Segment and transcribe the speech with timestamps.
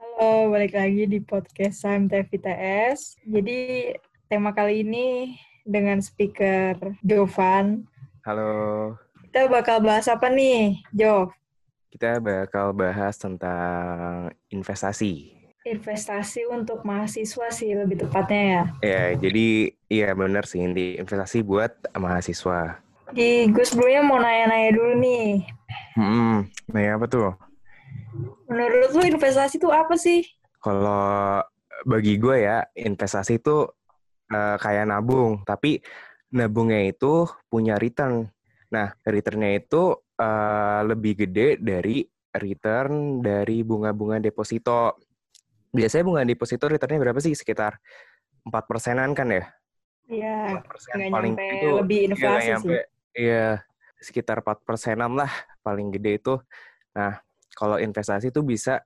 [0.00, 3.20] Halo, balik lagi di podcast Saham TVTS.
[3.20, 3.92] Jadi
[4.32, 7.84] tema kali ini dengan speaker Jovan.
[8.24, 8.96] Halo,
[9.28, 11.36] Kita bakal bahas apa nih, Jov?
[11.92, 15.36] kita bakal bahas tentang investasi.
[15.68, 18.62] Investasi untuk mahasiswa sih lebih tepatnya ya.
[18.80, 22.80] Ya, jadi iya benar sih ini investasi buat mahasiswa.
[23.12, 25.44] Di gue sebelumnya mau nanya-nanya dulu nih.
[25.92, 27.49] Hmm, nah ya apa tuh?
[28.50, 30.26] Menurut lu investasi itu apa sih?
[30.60, 31.40] Kalau
[31.86, 33.64] bagi gue ya, investasi itu
[34.30, 35.80] eh, kayak nabung, tapi
[36.34, 38.28] nabungnya itu punya return.
[38.70, 44.98] Nah, returnnya itu eh, lebih gede dari return dari bunga-bunga deposito.
[45.70, 47.34] Biasanya bunga deposito returnnya berapa sih?
[47.34, 47.78] Sekitar
[48.46, 49.44] 4 persenan kan ya?
[50.10, 52.66] Ya, 4% nggak paling nyampe itu lebih iya, inflasi nyampe.
[52.66, 52.82] sih.
[53.10, 53.46] Iya,
[54.02, 55.30] sekitar 4 persenan lah
[55.62, 56.34] paling gede itu.
[56.94, 57.22] Nah,
[57.56, 58.82] kalau investasi itu bisa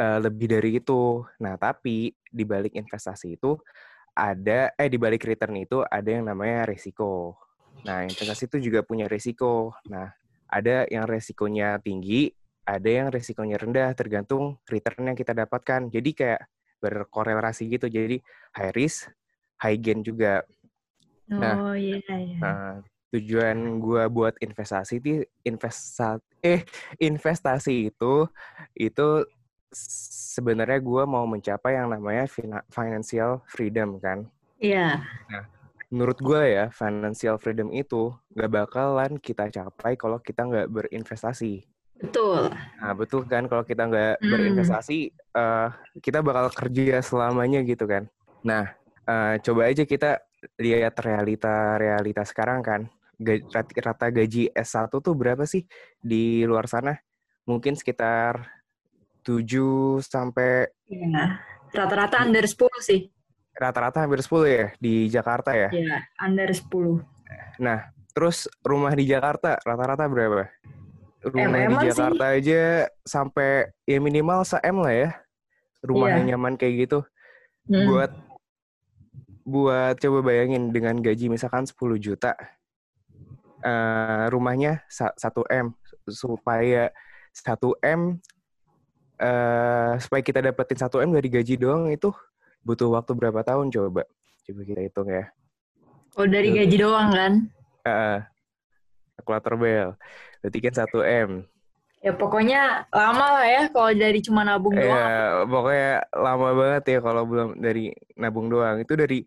[0.00, 1.24] eh, lebih dari itu.
[1.42, 3.58] Nah, tapi di balik investasi itu
[4.14, 7.38] ada eh di balik return itu ada yang namanya resiko.
[7.86, 9.72] Nah, investasi itu juga punya resiko.
[9.88, 10.10] Nah,
[10.50, 12.28] ada yang resikonya tinggi,
[12.66, 15.88] ada yang resikonya rendah tergantung return yang kita dapatkan.
[15.88, 16.42] Jadi kayak
[16.82, 17.86] berkorelasi gitu.
[17.88, 18.20] Jadi
[18.56, 19.08] high risk,
[19.62, 20.42] high gain juga.
[21.30, 22.36] Nah, Oh iya iya.
[22.42, 26.62] Nah, tujuan gua buat investasi di investa eh
[26.96, 28.26] investasi itu
[28.74, 29.08] itu
[30.34, 34.26] sebenarnya gua mau mencapai yang namanya fina- financial freedom kan.
[34.58, 35.02] Iya.
[35.90, 41.66] Menurut gua ya financial freedom itu gak bakalan kita capai kalau kita nggak berinvestasi.
[41.98, 42.54] Betul.
[42.54, 44.30] Nah betul kan kalau kita nggak Hmm.
[44.30, 48.06] berinvestasi eh, kita bakal kerja selamanya gitu kan.
[48.46, 48.70] Nah
[49.04, 50.22] eh, coba aja kita
[50.62, 52.86] lihat realita realita sekarang kan.
[53.20, 55.68] Ga- rat- Rata gaji S1 tuh berapa sih
[56.00, 56.96] di luar sana?
[57.44, 58.48] Mungkin sekitar
[59.20, 61.36] 7 sampai Iya.
[61.70, 63.12] Rata-rata under 10 sih.
[63.50, 65.68] rata-rata hampir 10 ya di Jakarta ya.
[65.68, 67.04] Iya, under 10.
[67.60, 70.48] Nah, terus rumah di Jakarta rata-rata berapa?
[71.20, 71.88] Rumah di MM-an sih.
[71.92, 72.62] Jakarta aja
[73.04, 75.10] sampai ya minimal se-M lah ya.
[75.84, 76.28] Rumahnya Iya.
[76.32, 76.98] nyaman kayak gitu.
[77.68, 77.84] Hmm.
[77.86, 78.10] buat
[79.44, 82.32] buat coba bayangin dengan gaji misalkan 10 juta
[83.60, 85.72] eh, rumahnya sa- 1 M
[86.08, 86.90] supaya
[87.32, 88.18] 1 M
[89.20, 92.08] eh supaya kita dapetin 1 M dari gaji doang itu
[92.64, 94.08] butuh waktu berapa tahun coba?
[94.48, 95.28] Coba kita hitung ya.
[96.16, 97.32] Oh, dari gaji doang kan?
[97.84, 98.18] Eh,
[99.20, 99.88] kalkulator bel.
[100.40, 101.30] Berarti kan 1 M.
[102.00, 104.88] Ya pokoknya lama lah ya kalau dari cuma nabung doang.
[104.88, 108.80] ya pokoknya lama banget ya kalau belum dari nabung doang.
[108.80, 109.20] Itu dari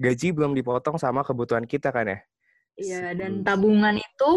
[0.00, 2.18] gaji belum dipotong sama kebutuhan kita kan ya
[2.74, 4.30] Iya, dan tabungan itu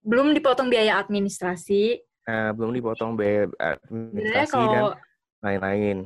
[0.00, 2.00] belum dipotong biaya administrasi.
[2.28, 4.92] Nah, belum dipotong biaya administrasi dan kalau
[5.40, 5.98] lain-lain.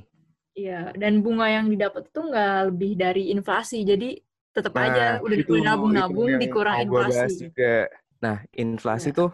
[0.54, 3.82] iya dan bunga yang didapat itu nggak lebih dari inflasi.
[3.82, 4.22] Jadi
[4.54, 7.34] tetap aja Nah, udah itu- udah nabung-nabung itu yang dikurang inflasi.
[7.50, 7.74] juga.
[8.22, 9.18] Nah, inflasi Iya.
[9.18, 9.30] tuh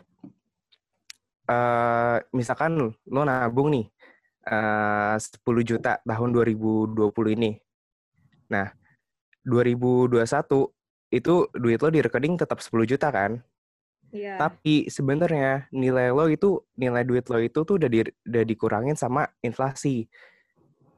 [1.50, 3.86] eh misalkan lo nabung nih
[4.48, 7.60] eh 10 juta tahun 2020 ini.
[8.48, 8.72] Nah,
[9.44, 10.72] 2021
[11.10, 13.42] itu duit lo di rekening tetap 10 juta kan?
[14.10, 14.38] Iya.
[14.38, 19.26] Tapi sebenarnya nilai lo itu nilai duit lo itu tuh udah di, udah dikurangin sama
[19.42, 20.06] inflasi.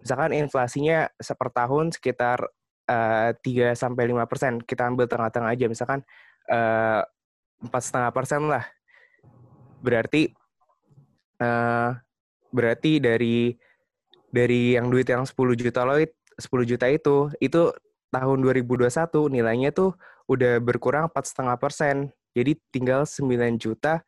[0.01, 2.45] Misalkan inflasinya seper tahun sekitar
[2.89, 4.53] eh, 3 sampai 5 persen.
[4.61, 6.01] Kita ambil tengah-tengah aja misalkan
[6.49, 7.03] eh,
[7.65, 8.65] empat setengah persen lah.
[9.84, 10.33] Berarti
[11.41, 11.91] eh,
[12.53, 13.56] berarti dari
[14.33, 17.69] dari yang duit yang 10 juta lo it- 10 juta itu itu
[18.12, 19.97] tahun 2021 nilainya tuh
[20.28, 22.12] udah berkurang empat setengah persen.
[22.37, 24.05] Jadi tinggal 9 juta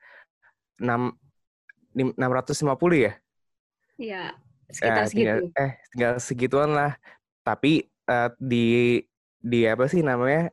[0.78, 1.16] 6
[1.96, 3.12] 650 ya?
[3.96, 4.24] Iya,
[4.64, 5.60] Eh, sekitar tinggal, segitu.
[5.60, 6.92] eh tinggal segituan lah.
[7.44, 8.66] Tapi eh, di
[9.40, 10.48] di apa sih namanya?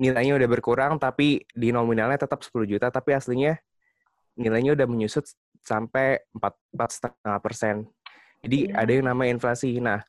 [0.00, 3.60] Nilainya udah berkurang tapi di nominalnya tetap 10 juta tapi aslinya
[4.40, 5.28] nilainya udah menyusut
[5.60, 6.56] sampai 4
[6.88, 7.84] setengah persen.
[8.40, 8.80] Jadi Iya.
[8.80, 9.76] ada yang namanya inflasi.
[9.76, 10.00] Nah,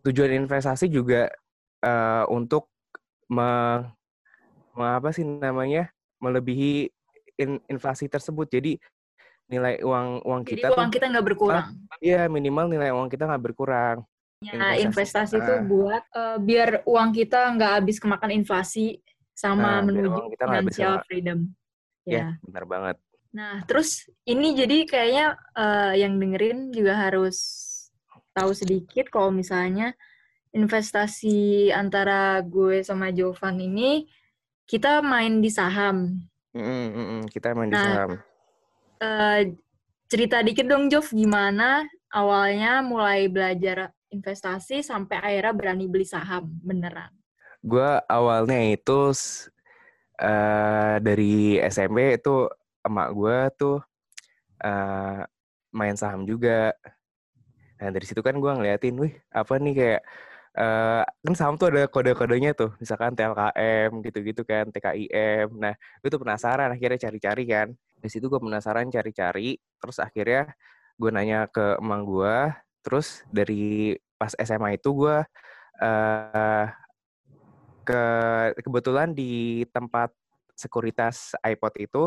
[0.00, 1.28] tujuan investasi juga
[1.82, 2.70] eh, untuk
[3.28, 3.82] me,
[4.72, 5.90] me- apa sih namanya?
[6.22, 6.86] melebihi
[7.34, 8.46] in- inflasi tersebut.
[8.46, 8.78] Jadi
[9.50, 11.66] nilai uang uang Jadi kita uang tuh kita nggak berkurang.
[11.98, 14.06] Iya minimal nilai uang kita nggak berkurang.
[14.38, 15.38] Ya, investasi.
[15.38, 15.62] itu Ah.
[15.66, 19.02] buat eh, biar uang kita nggak habis kemakan inflasi
[19.34, 21.38] sama biar menuju kita habis financial kema- freedom.
[22.06, 22.26] Ya, Ya.
[22.46, 22.96] benar banget.
[23.34, 25.26] Nah, terus ini jadi kayaknya
[25.58, 27.38] eh, yang dengerin juga harus
[28.30, 29.90] tahu sedikit kalau misalnya
[30.52, 34.04] investasi antara gue sama Jovan ini
[34.68, 36.20] kita main di saham.
[36.52, 37.20] Mm, mm.
[37.32, 38.10] Kita main di Nah, saham.
[39.02, 39.40] Eh,
[40.06, 47.10] cerita dikit dong, Jov, gimana awalnya mulai belajar investasi sampai akhirnya berani beli saham beneran?
[47.64, 49.10] Gue awalnya itu
[50.20, 52.46] uh, dari SMP itu
[52.84, 53.78] emak gue tuh
[54.60, 55.24] uh,
[55.72, 56.76] main saham juga.
[57.80, 60.02] Nah dari situ kan gue ngeliatin, wih apa nih kayak
[60.58, 65.48] uh, kan saham tuh ada kode-kodenya tuh, misalkan TLKM gitu-gitu kan, TKIM.
[65.56, 67.68] Nah gue tuh penasaran akhirnya cari-cari kan.
[68.02, 70.50] Di situ gue penasaran cari-cari, terus akhirnya
[70.98, 72.36] gue nanya ke emang gue,
[72.84, 75.16] terus dari pas SMA itu gue
[75.82, 76.66] uh,
[77.82, 78.02] ke
[78.62, 80.14] kebetulan di tempat
[80.54, 82.04] sekuritas iPod itu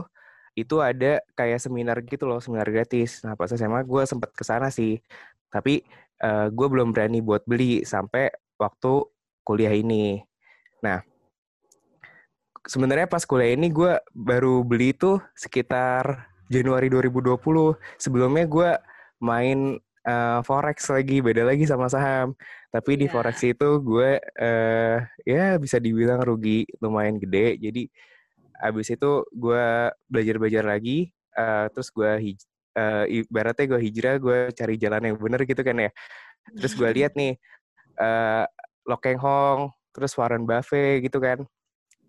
[0.56, 3.19] itu ada kayak seminar gitu loh, seminar gratis.
[3.27, 5.03] Nah, pas SMA gue sempet ke sana sih.
[5.51, 5.83] Tapi
[6.24, 9.04] uh, gue belum berani buat beli sampai waktu
[9.44, 10.22] kuliah ini.
[10.84, 11.02] Nah,
[12.66, 17.40] sebenarnya pas kuliah ini gue baru beli itu sekitar Januari 2020.
[17.98, 18.70] Sebelumnya gue
[19.22, 22.38] main uh, forex lagi, beda lagi sama saham.
[22.72, 23.00] Tapi yeah.
[23.02, 23.14] di iya.
[23.14, 27.58] forex itu gue uh, ya bisa dibilang rugi lumayan gede.
[27.60, 27.84] Jadi
[28.56, 32.36] abis itu gue belajar-belajar lagi uh, terus gue hij
[32.75, 35.92] uh, ibaratnya gue hijrah gue cari jalan yang bener gitu kan ya
[36.56, 37.39] terus gue lihat nih
[38.00, 38.45] uh,
[38.86, 41.44] Lokeng Hong terus Warren Buffett gitu kan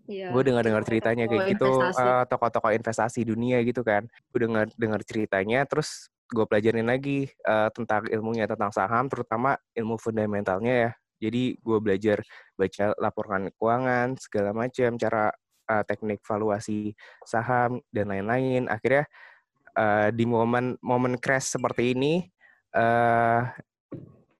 [0.07, 0.31] Iya.
[0.31, 4.07] Gue dengar-dengar ceritanya kayak gitu uh, tokoh-tokoh investasi dunia gitu kan.
[4.31, 9.99] Gue dengar dengar ceritanya terus gue pelajarin lagi uh, tentang ilmunya tentang saham terutama ilmu
[9.99, 10.91] fundamentalnya ya.
[11.27, 12.23] Jadi gue belajar
[12.55, 15.35] baca laporan keuangan segala macam cara
[15.71, 16.95] uh, teknik valuasi
[17.27, 18.71] saham dan lain-lain.
[18.71, 19.11] Akhirnya
[19.77, 22.25] uh, di momen momen crash seperti ini
[22.75, 23.45] uh,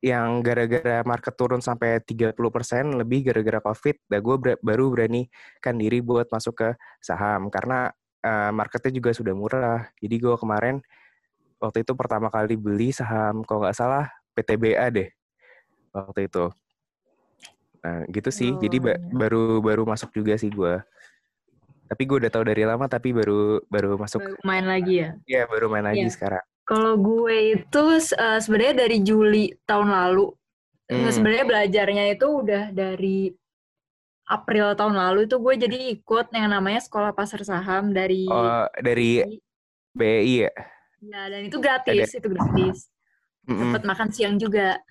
[0.05, 2.37] yang gara-gara market turun sampai 30%
[3.01, 5.27] lebih gara-gara Covid, dan gue ber baru berani
[5.59, 6.69] kan diri buat masuk ke
[7.03, 7.91] saham karena
[8.23, 9.89] uh, marketnya juga sudah murah.
[9.99, 10.79] Jadi gue kemarin
[11.59, 14.07] waktu itu pertama kali beli saham kalau nggak salah
[14.37, 15.09] PTBA deh
[15.91, 16.53] waktu itu.
[17.81, 18.51] Nah, gitu sih.
[18.53, 18.99] Oh, Jadi ba iya.
[18.99, 20.83] baru baru masuk juga sih gue.
[21.87, 24.21] Tapi gue udah tahu dari lama tapi baru baru masuk.
[24.23, 25.11] Baru main lagi ya?
[25.27, 26.13] Iya baru main lagi ya.
[26.13, 26.43] sekarang.
[26.67, 27.83] Kalau gue itu
[28.19, 30.35] uh, sebenarnya dari Juli tahun lalu.
[30.87, 31.11] Hmm.
[31.11, 33.31] Sebenarnya belajarnya itu udah dari
[34.27, 39.23] April tahun lalu itu gue jadi ikut yang namanya sekolah pasar saham dari oh, dari
[39.95, 40.53] BI ya.
[41.07, 42.19] Ya dan itu gratis, Ada.
[42.19, 42.79] itu gratis.
[43.47, 43.63] Mm -mm.
[43.71, 44.83] Dapat makan siang juga.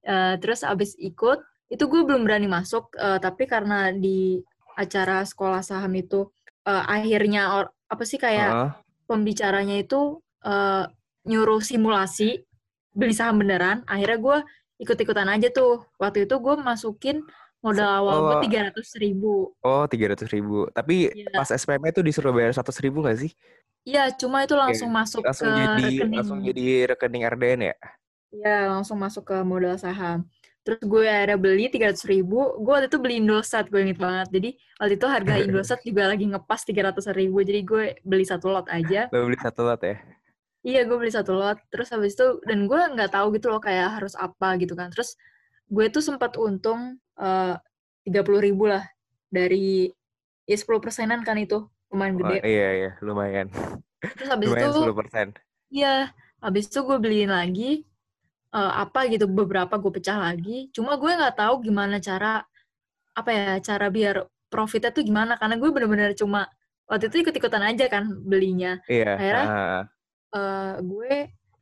[0.00, 4.40] Uh, terus abis ikut itu gue belum berani masuk uh, tapi karena di
[4.76, 6.28] acara sekolah saham itu
[6.66, 8.70] uh, akhirnya or, apa sih kayak uh.
[9.10, 10.84] pembicaranya itu uh,
[11.26, 12.44] nyuruh simulasi
[12.90, 14.38] beli saham beneran akhirnya gue
[14.80, 17.22] ikut-ikutan aja tuh waktu itu gue masukin
[17.60, 21.28] modal awal oh, gue tiga ratus ribu oh tiga ratus ribu tapi ya.
[21.36, 23.32] pas SPM itu disuruh bayar seratus ribu gak sih
[23.88, 24.98] Iya, cuma itu langsung Oke.
[25.00, 26.18] masuk langsung ke jadi, rekening.
[26.20, 27.76] Langsung jadi rekening RDN ya?
[28.30, 30.28] Iya, langsung masuk ke modal saham.
[30.60, 32.60] Terus gue akhirnya beli tiga ratus ribu.
[32.60, 34.28] Gue waktu itu beli Indosat, gue inget banget.
[34.28, 37.40] Jadi waktu itu harga Indosat juga lagi ngepas tiga ratus ribu.
[37.40, 39.08] Jadi gue beli satu lot aja.
[39.08, 39.96] Lo beli satu lot ya?
[40.60, 41.56] Iya, gue beli satu lot.
[41.72, 44.92] Terus habis itu, dan gue nggak tahu gitu loh kayak harus apa gitu kan.
[44.92, 45.16] Terus
[45.72, 47.56] gue tuh sempat untung eh,
[48.04, 48.84] tiga puluh ribu lah
[49.32, 49.88] dari
[50.44, 52.36] ya sepuluh persenan kan itu lumayan gede.
[52.36, 53.48] Oh, iya iya lumayan.
[54.02, 54.80] Terus habis lumayan itu.
[55.70, 55.94] Iya,
[56.42, 57.86] habis itu gue beliin lagi
[58.54, 62.42] uh, apa gitu beberapa gue pecah lagi cuma gue nggak tahu gimana cara
[63.14, 66.46] apa ya cara biar profitnya tuh gimana karena gue bener-bener cuma
[66.86, 69.14] waktu itu ikut-ikutan aja kan belinya iya.
[69.18, 69.82] akhirnya uh.
[70.30, 71.14] Uh, gue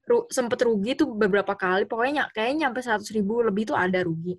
[0.09, 4.37] ru sempet rugi tuh beberapa kali pokoknya kayaknya nyampe seratus ribu lebih tuh ada rugi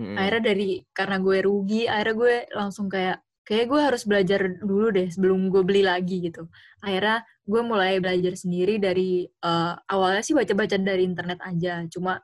[0.00, 0.16] hmm.
[0.16, 5.08] akhirnya dari karena gue rugi akhirnya gue langsung kayak kayak gue harus belajar dulu deh
[5.10, 6.46] sebelum gue beli lagi gitu.
[6.78, 11.82] Akhirnya gue mulai belajar sendiri dari uh, awalnya sih baca-baca dari internet aja.
[11.90, 12.22] Cuma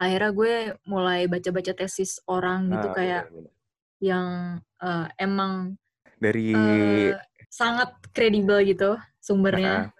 [0.00, 0.54] akhirnya gue
[0.88, 3.50] mulai baca-baca tesis orang gitu ah, kayak iya, iya.
[4.00, 4.28] yang
[4.80, 5.76] uh, emang
[6.20, 7.16] dari uh,
[7.48, 9.88] sangat kredibel gitu sumbernya.
[9.88, 9.98] Nah.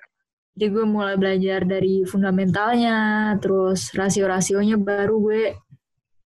[0.57, 5.43] Jadi gue mulai belajar dari fundamentalnya, terus rasio-rasionya baru gue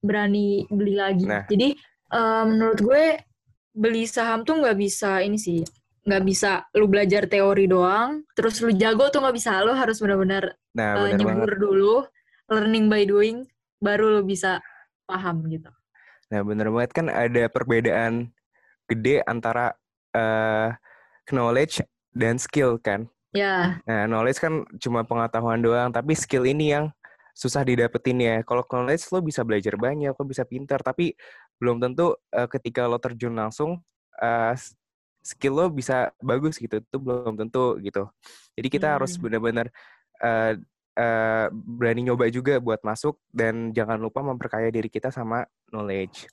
[0.02, 1.26] berani beli lagi.
[1.26, 1.47] Nah.
[1.47, 1.78] Jadi
[2.11, 3.04] uh, menurut gue
[3.76, 5.61] beli saham tuh nggak bisa ini sih
[6.07, 9.59] nggak bisa lu belajar teori doang terus lu jago tuh nggak bisa.
[9.67, 11.59] Lu harus benar-benar nah, uh, nyebur banget.
[11.59, 11.95] dulu
[12.47, 13.43] learning by doing
[13.83, 14.63] baru lu bisa
[15.05, 15.69] paham gitu.
[16.31, 16.91] Nah bener banget.
[16.95, 18.31] Kan ada perbedaan
[18.87, 19.75] gede antara
[20.15, 20.71] uh,
[21.27, 21.83] knowledge
[22.15, 23.11] dan skill kan?
[23.35, 23.83] Ya.
[23.85, 26.95] Nah knowledge kan cuma pengetahuan doang tapi skill ini yang
[27.37, 28.37] susah didapetin ya.
[28.47, 31.13] Kalau knowledge lo bisa belajar banyak, lo bisa pintar, tapi
[31.61, 33.83] belum tentu uh, ketika lo terjun langsung
[34.23, 34.55] uh,
[35.26, 36.78] skill lo bisa bagus gitu.
[36.78, 38.06] Itu belum tentu gitu.
[38.54, 38.95] Jadi kita hmm.
[38.95, 39.66] harus benar-benar
[40.23, 40.54] uh,
[40.95, 45.42] uh, berani nyoba juga buat masuk dan jangan lupa memperkaya diri kita sama
[45.75, 46.30] knowledge.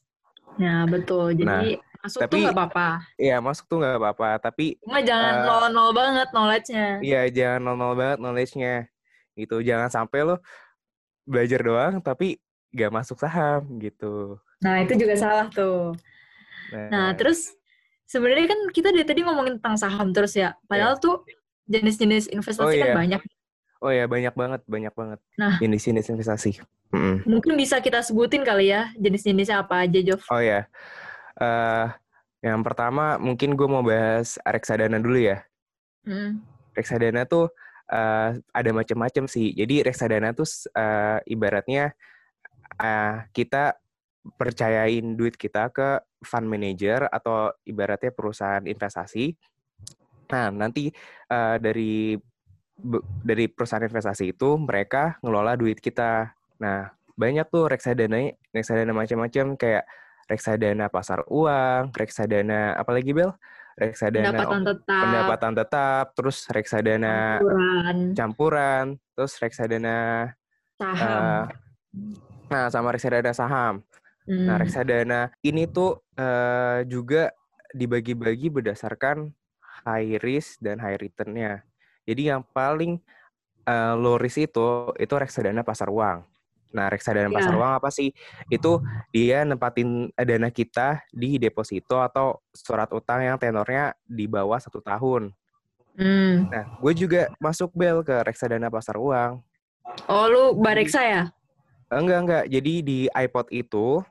[0.61, 1.33] Ya betul.
[1.33, 2.87] Jadi nah, masuk tapi, tuh nggak apa-apa.
[3.17, 4.29] Iya masuk tuh nggak apa-apa.
[4.37, 6.87] Tapi cuma jangan uh, nol-nol banget knowledge-nya.
[7.01, 8.75] Iya jangan nol-nol banget knowledge-nya.
[9.33, 10.37] Itu jangan sampai lo
[11.25, 12.37] belajar doang tapi
[12.73, 14.37] nggak masuk saham gitu.
[14.61, 15.93] Nah itu juga salah tuh.
[16.73, 17.53] Nah, nah terus
[18.13, 20.53] sebenarnya kan kita dari tadi ngomongin tentang saham terus ya.
[20.69, 21.03] Padahal yeah.
[21.03, 21.15] tuh
[21.65, 22.95] jenis-jenis investasi oh, kan iya.
[22.95, 23.21] banyak.
[23.83, 25.19] Oh ya banyak banget, banyak banget.
[25.41, 26.61] Nah jenis-jenis investasi.
[26.93, 27.15] Mm-hmm.
[27.25, 30.21] Mungkin bisa kita sebutin kali ya jenis-jenisnya apa aja, Jov?
[30.29, 30.69] Oh ya,
[31.41, 31.89] uh,
[32.45, 35.41] yang pertama mungkin gue mau bahas reksadana dulu ya.
[36.05, 36.39] Mm.
[36.77, 37.49] Reksadana tuh
[37.89, 39.51] uh, ada macam-macam sih.
[39.57, 41.91] Jadi reksadana tuh uh, ibaratnya
[42.77, 43.75] uh, kita
[44.39, 49.35] percayain duit kita ke fund manager atau ibaratnya perusahaan investasi.
[50.31, 50.87] Nah nanti
[51.31, 52.15] uh, dari
[53.21, 59.83] dari perusahaan investasi itu mereka ngelola duit kita Nah, banyak tuh reksadana reksadana macam-macam kayak
[60.31, 63.35] reksadana pasar uang, reksadana apalagi Bel?
[63.73, 68.85] Reksadana pendapatan tetap, pendapatan tetap, terus reksadana campuran, campuran
[69.17, 69.97] terus reksadana
[70.77, 71.09] saham.
[71.09, 71.43] Uh,
[72.53, 73.81] nah, sama reksadana saham.
[74.23, 74.45] Nah, hmm.
[74.47, 77.31] Nah, reksadana ini tuh uh, juga
[77.75, 79.33] dibagi-bagi berdasarkan
[79.83, 81.65] high risk dan high return-nya.
[82.07, 82.99] Jadi yang paling
[83.67, 86.23] uh, low risk itu itu reksadana pasar uang.
[86.73, 87.35] Nah, reksadana yeah.
[87.37, 88.09] pasar uang apa sih?
[88.49, 88.81] Itu
[89.13, 95.29] dia nempatin dana kita di deposito atau surat utang yang tenornya di bawah satu tahun.
[95.93, 96.49] Mm.
[96.49, 99.43] Nah, gue juga masuk bel ke reksadana pasar uang.
[100.09, 101.23] Oh, lu bareksa ya?
[101.93, 102.43] Enggak, enggak.
[102.49, 104.01] Jadi di iPod itu,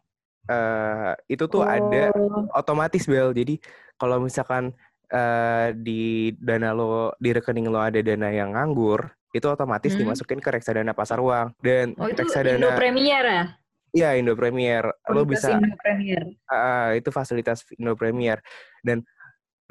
[0.48, 1.68] uh, itu tuh oh.
[1.68, 2.10] ada
[2.56, 3.30] otomatis bel.
[3.36, 3.60] Jadi
[4.00, 4.72] kalau misalkan
[5.12, 10.00] uh, di dana lo, di rekening lo ada dana yang nganggur, itu otomatis hmm.
[10.04, 13.44] dimasukin ke reksadana pasar uang dan oh, itu reksadana Indo Premier ya
[13.92, 18.44] Iya Indo Premier lo bisa Indo Premier uh, itu fasilitas Indo Premier
[18.84, 19.00] dan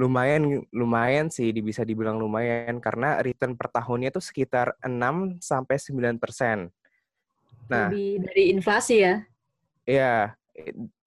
[0.01, 6.17] lumayan lumayan sih bisa dibilang lumayan karena return per tahunnya itu sekitar 6 sampai 9
[6.17, 6.73] persen.
[7.69, 9.21] Nah, Lebih dari inflasi ya?
[9.85, 10.33] Iya,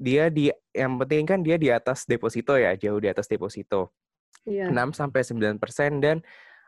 [0.01, 3.93] dia di yang penting kan dia di atas deposito ya, jauh di atas deposito.
[4.45, 4.69] Iya.
[4.69, 6.21] 6 sampai 9 persen dan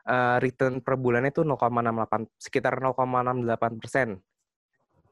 [0.09, 4.09] uh, return per bulannya itu 0,68 sekitar 0,68 persen.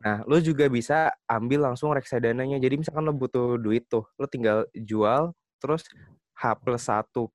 [0.04, 2.60] Nah, lo juga bisa ambil langsung reksadananya.
[2.60, 5.84] Jadi misalkan lo butuh duit tuh, lo tinggal jual, terus
[6.36, 7.32] H plus satu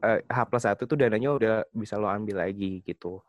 [0.00, 3.20] uh, H plus satu tuh dananya udah bisa lo ambil lagi gitu.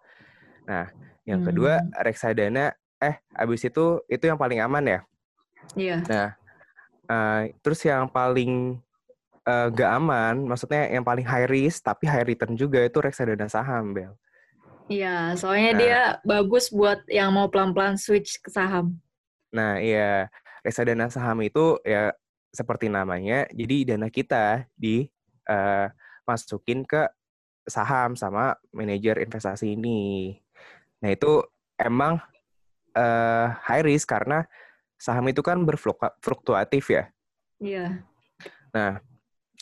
[0.64, 0.90] Nah,
[1.28, 1.48] yang hmm.
[1.52, 2.72] kedua reksadana,
[3.04, 5.00] eh abis itu itu yang paling aman ya.
[5.74, 5.98] Iya.
[6.06, 6.30] Nah,
[7.10, 8.78] uh, terus yang paling
[9.48, 13.96] uh, gak aman, maksudnya yang paling high risk tapi high return juga itu reksadana saham,
[13.96, 14.14] Bel.
[14.92, 19.00] Iya, soalnya nah, dia bagus buat yang mau pelan-pelan switch ke saham.
[19.54, 20.28] Nah, iya,
[20.62, 22.12] reksadana saham itu ya
[22.54, 25.10] seperti namanya, jadi dana kita di
[25.50, 25.90] uh,
[26.28, 27.10] masukin ke
[27.66, 30.36] saham sama manajer investasi ini.
[31.00, 31.42] Nah, itu
[31.80, 32.20] emang
[32.94, 34.46] uh, high risk karena
[35.04, 37.04] saham itu kan berfluktuatif ya.
[37.60, 38.08] Iya.
[38.72, 39.04] Nah,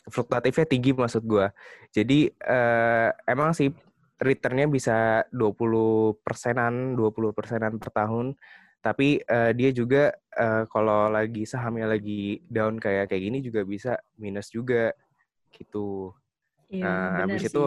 [0.05, 1.49] fluktuatifnya tinggi maksud gue.
[1.89, 3.73] Jadi uh, emang sih
[4.21, 8.37] returnnya bisa 20 persenan, 20 persenan per tahun.
[8.85, 13.97] Tapi uh, dia juga uh, kalau lagi sahamnya lagi down kayak kayak gini juga bisa
[14.21, 14.93] minus juga
[15.53, 16.13] gitu.
[16.69, 17.65] Iya, nah, habis itu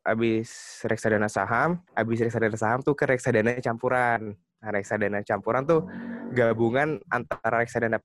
[0.00, 0.48] habis
[0.88, 4.40] reksadana saham, habis reksadana saham tuh ke reksadana campuran.
[4.60, 5.88] Reksadana campuran tuh
[6.30, 7.98] gabungan antara reksadana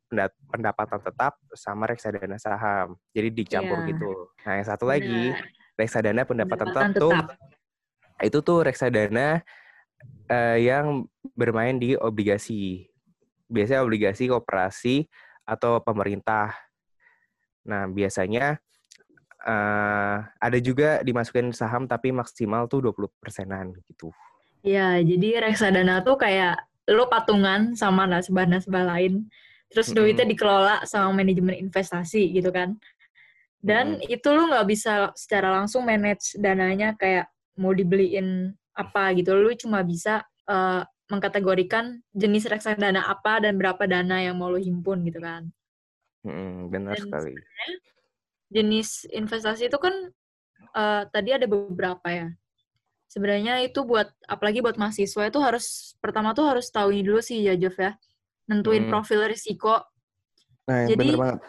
[0.50, 2.96] pendapatan tetap sama reksadana saham.
[3.12, 3.90] Jadi dicampur yeah.
[3.92, 4.12] gitu.
[4.48, 4.94] Nah, yang satu Benar.
[4.98, 5.22] lagi
[5.76, 7.54] reksadana pendapatan, pendapatan tetap, tetap tuh
[8.24, 9.44] itu tuh reksadana
[10.32, 11.04] uh, yang
[11.36, 12.88] bermain di obligasi.
[13.52, 15.06] Biasanya obligasi koperasi
[15.46, 16.56] atau pemerintah.
[17.68, 18.58] Nah, biasanya
[19.46, 24.10] uh, ada juga dimasukin saham tapi maksimal tuh 20 persenan gitu.
[24.66, 26.58] Iya, jadi reksadana tuh kayak
[26.90, 29.30] lo patungan sama nasabah-nasabah lain,
[29.70, 30.02] terus mm-hmm.
[30.02, 32.74] duitnya dikelola sama manajemen investasi gitu kan.
[33.62, 34.10] Dan mm-hmm.
[34.10, 37.30] itu lo nggak bisa secara langsung manage dananya kayak
[37.62, 39.38] mau dibeliin apa gitu.
[39.38, 40.82] Lo cuma bisa uh,
[41.14, 45.46] mengkategorikan jenis reksadana apa dan berapa dana yang mau lo himpun gitu kan.
[46.26, 47.34] Mm, benar dan sekali.
[48.50, 49.94] Jenis investasi itu kan
[50.74, 52.34] uh, tadi ada beberapa ya
[53.16, 57.40] sebenarnya itu buat apalagi buat mahasiswa itu harus pertama tuh harus tahu ini dulu sih
[57.40, 57.96] ya ya
[58.52, 58.92] nentuin hmm.
[58.92, 59.80] profil risiko
[60.68, 61.40] nah, ya, jadi banget.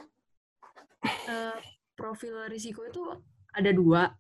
[1.26, 1.58] Uh,
[1.99, 3.02] profil risiko itu
[3.50, 4.14] ada dua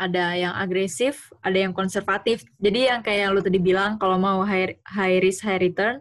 [0.00, 2.40] ada yang agresif, ada yang konservatif.
[2.56, 6.00] Jadi yang kayak yang lu tadi bilang, kalau mau high, high risk, high return,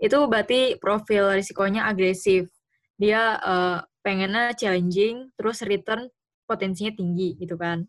[0.00, 2.48] itu berarti profil risikonya agresif.
[2.96, 6.08] Dia uh, pengennya challenging, terus return
[6.48, 7.84] potensinya tinggi gitu kan.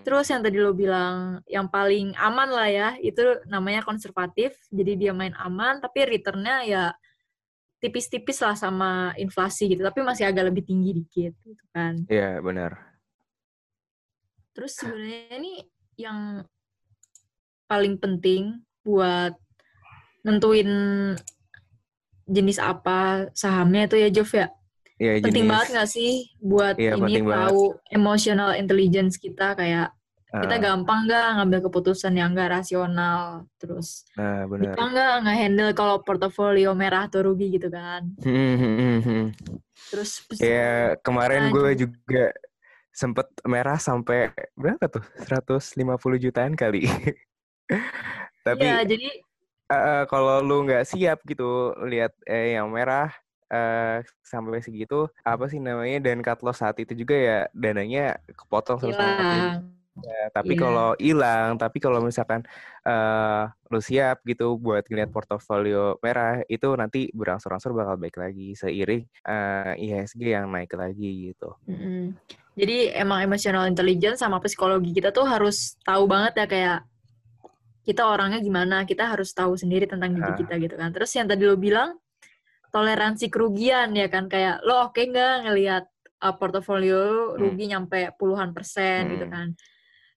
[0.00, 4.56] Terus yang tadi lo bilang, yang paling aman lah ya, itu namanya konservatif.
[4.72, 6.84] Jadi dia main aman, tapi returnnya ya
[7.82, 12.08] tipis-tipis lah sama inflasi gitu, tapi masih agak lebih tinggi dikit gitu kan.
[12.08, 12.78] Iya, benar.
[14.56, 15.52] Terus sebenarnya ini
[15.98, 16.46] yang
[17.68, 19.34] paling penting buat
[20.22, 20.70] nentuin
[22.28, 24.46] jenis apa sahamnya itu ya Jov ya.
[25.02, 27.90] Ya, penting jenis, banget gak sih buat ya, ini tahu banget.
[27.90, 29.58] emotional intelligence kita?
[29.58, 29.90] Kayak
[30.32, 30.62] kita ah.
[30.62, 33.50] gampang nggak ngambil keputusan yang nggak rasional?
[33.58, 34.78] Terus nah, benar.
[34.78, 38.14] kita nggak nggak handle kalau portofolio merah atau rugi gitu kan?
[39.90, 42.30] Terus ya kemarin gue juga
[42.94, 45.04] sempet merah sampai berapa tuh?
[45.26, 46.86] 150 jutaan kali.
[48.46, 49.10] Tapi ya, jadi
[49.68, 53.10] uh, kalau lu nggak siap gitu lihat eh, yang merah
[53.52, 58.80] uh, sampai segitu apa sih namanya dan cut loss saat itu juga ya dananya kepotong
[58.80, 59.60] sama
[59.92, 60.60] Ya, tapi yeah.
[60.64, 62.40] kalau hilang, tapi kalau misalkan
[62.88, 69.04] uh, lu siap gitu buat ngeliat portofolio merah, itu nanti berangsur-angsur bakal baik lagi seiring
[69.28, 71.52] uh, IHSG yang naik lagi gitu.
[71.68, 72.04] Mm-hmm.
[72.56, 76.78] Jadi emang emotional intelligence sama psikologi kita tuh harus tahu banget ya kayak
[77.84, 80.88] kita orangnya gimana, kita harus tahu sendiri tentang diri kita gitu kan.
[80.88, 82.00] Terus yang tadi lo bilang
[82.72, 85.84] toleransi kerugian ya kan kayak lo oke okay nggak ngelihat
[86.24, 87.72] uh, portofolio rugi hmm.
[87.76, 89.12] nyampe puluhan persen gitu hmm.
[89.14, 89.48] gitu kan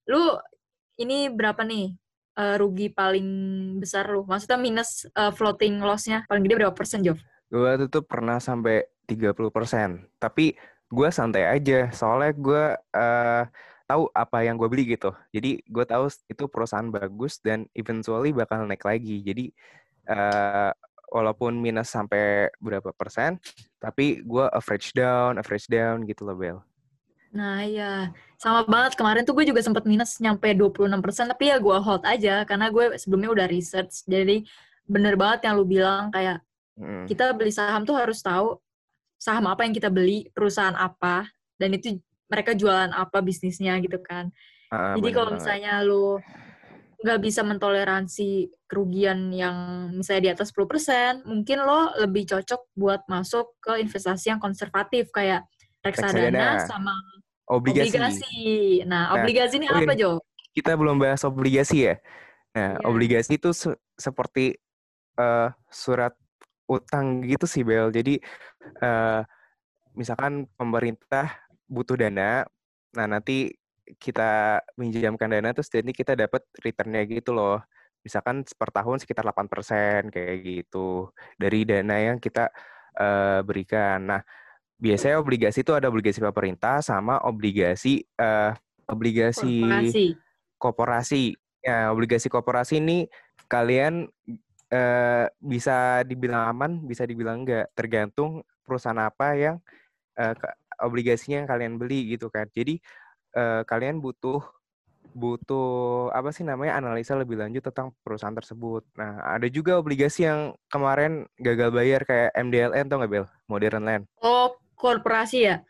[0.10, 0.38] Lu
[1.02, 1.98] ini berapa nih
[2.38, 3.28] uh, rugi paling
[3.82, 4.24] besar lu?
[4.24, 7.20] Maksudnya minus uh, floating loss-nya paling gede berapa persen, Jov?
[7.50, 10.06] Gue tuh pernah sampai 30 persen.
[10.22, 10.56] Tapi
[10.90, 11.90] gue santai aja.
[11.92, 13.44] Soalnya gue uh,
[13.90, 15.12] tahu apa yang gue beli gitu.
[15.34, 19.26] Jadi gue tahu itu perusahaan bagus dan eventually bakal naik lagi.
[19.26, 19.46] Jadi
[20.10, 20.72] uh,
[21.16, 23.40] walaupun minus sampai berapa persen,
[23.80, 26.60] tapi gue average down, average down gitu loh, Bel.
[27.32, 29.00] Nah iya, sama banget.
[29.00, 33.00] Kemarin tuh gue juga sempat minus nyampe 26%, tapi ya gue hold aja, karena gue
[33.00, 34.04] sebelumnya udah research.
[34.04, 34.44] Jadi
[34.84, 36.44] bener banget yang lu bilang, kayak
[36.76, 37.08] hmm.
[37.08, 38.60] kita beli saham tuh harus tahu
[39.16, 41.96] saham apa yang kita beli, perusahaan apa, dan itu
[42.28, 44.30] mereka jualan apa bisnisnya gitu kan.
[44.74, 46.20] Uh, Jadi kalau misalnya lu
[47.06, 53.62] nggak bisa mentoleransi kerugian yang misalnya di atas 10%, mungkin lo lebih cocok buat masuk
[53.62, 55.46] ke investasi yang konservatif kayak
[55.86, 56.66] reksadana, reksadana.
[56.66, 56.96] sama
[57.54, 57.94] obligasi.
[57.94, 58.34] Obligasi.
[58.90, 60.18] Nah, nah obligasi ini apa, Jo?
[60.58, 61.96] Kita belum bahas obligasi ya.
[62.58, 62.90] Nah, yeah.
[62.90, 64.58] obligasi itu se seperti
[65.22, 66.18] uh, surat
[66.66, 67.94] utang gitu sih, Bel.
[67.94, 68.18] Jadi,
[68.82, 69.22] uh,
[69.94, 71.38] misalkan pemerintah
[71.70, 72.50] butuh dana,
[72.98, 73.54] nah nanti
[74.02, 77.62] kita minjamkan dana, terus jadi kita dapat returnnya gitu loh.
[78.02, 81.10] Misalkan per tahun sekitar 8% kayak gitu
[81.42, 82.54] dari dana yang kita
[82.98, 84.06] uh, berikan.
[84.06, 84.22] Nah,
[84.78, 88.54] biasanya obligasi itu ada obligasi pemerintah sama obligasi uh,
[88.86, 89.66] obligasi
[90.62, 91.34] korporasi.
[91.66, 93.10] Ya, obligasi korporasi ini
[93.50, 94.06] kalian
[94.70, 99.58] uh, bisa dibilang aman, bisa dibilang enggak, tergantung perusahaan apa yang
[100.18, 100.34] uh,
[100.82, 102.46] obligasinya yang kalian beli gitu kan.
[102.54, 102.78] Jadi
[103.36, 104.42] uh, kalian butuh
[105.16, 108.84] butuh apa sih namanya analisa lebih lanjut tentang perusahaan tersebut.
[109.00, 113.26] Nah, ada juga obligasi yang kemarin gagal bayar kayak MDLN atau nggak Bel?
[113.48, 114.04] Modern Land.
[114.20, 115.64] Oh, korporasi ya?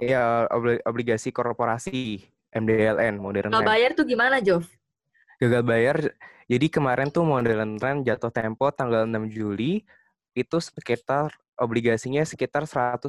[0.00, 0.48] Iya,
[0.88, 2.22] obligasi korporasi
[2.54, 3.52] MDLN modern.
[3.52, 4.64] Gagal bayar tuh gimana, Jov?
[5.36, 5.96] Gagal bayar.
[6.48, 9.84] Jadi kemarin tuh modern trend jatuh tempo tanggal 6 Juli
[10.32, 11.28] itu sekitar
[11.60, 13.04] obligasinya sekitar 150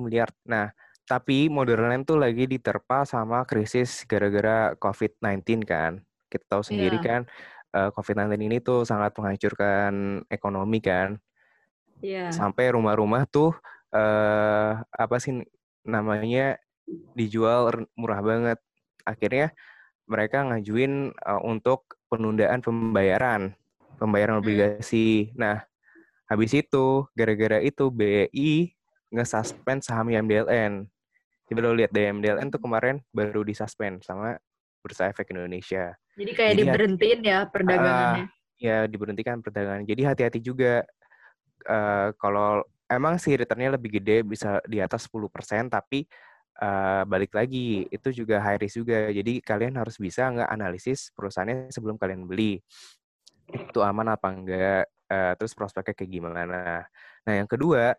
[0.00, 0.32] miliar.
[0.46, 0.72] Nah,
[1.08, 6.04] tapi modern land tuh lagi diterpa sama krisis gara-gara COVID-19 kan.
[6.28, 7.06] Kita tahu sendiri yeah.
[7.08, 7.20] kan
[7.72, 11.16] uh, COVID-19 ini tuh sangat menghancurkan ekonomi kan.
[12.04, 12.30] Yeah.
[12.30, 13.56] Sampai rumah-rumah tuh
[13.96, 15.42] uh, apa sih
[15.82, 16.60] namanya
[17.16, 18.58] dijual murah banget.
[19.08, 19.56] Akhirnya
[20.08, 23.52] mereka ngajuin uh, untuk penundaan pembayaran,
[24.00, 24.42] pembayaran hmm.
[24.44, 25.32] obligasi.
[25.36, 25.64] Nah,
[26.28, 28.72] habis itu gara-gara itu BI
[29.12, 30.88] nge-suspend saham YMDLN.
[31.48, 34.36] Coba lo lihat deh YMDLN tuh kemarin baru disuspend sama
[34.84, 35.96] Bursa Efek Indonesia.
[36.12, 38.24] Jadi kayak Jadi, diberhentiin ya perdagangannya.
[38.28, 39.88] Uh, ya diberhentikan perdagangan.
[39.88, 40.84] Jadi hati-hati juga.
[41.64, 46.06] Uh, kalau emang sih returnnya lebih gede bisa di atas 10% tapi
[46.62, 49.08] uh, balik lagi itu juga high risk juga.
[49.08, 52.60] Jadi kalian harus bisa nggak analisis perusahaannya sebelum kalian beli.
[53.48, 54.84] Itu aman apa enggak?
[55.08, 56.84] Uh, terus prospeknya kayak gimana?
[57.24, 57.96] Nah yang kedua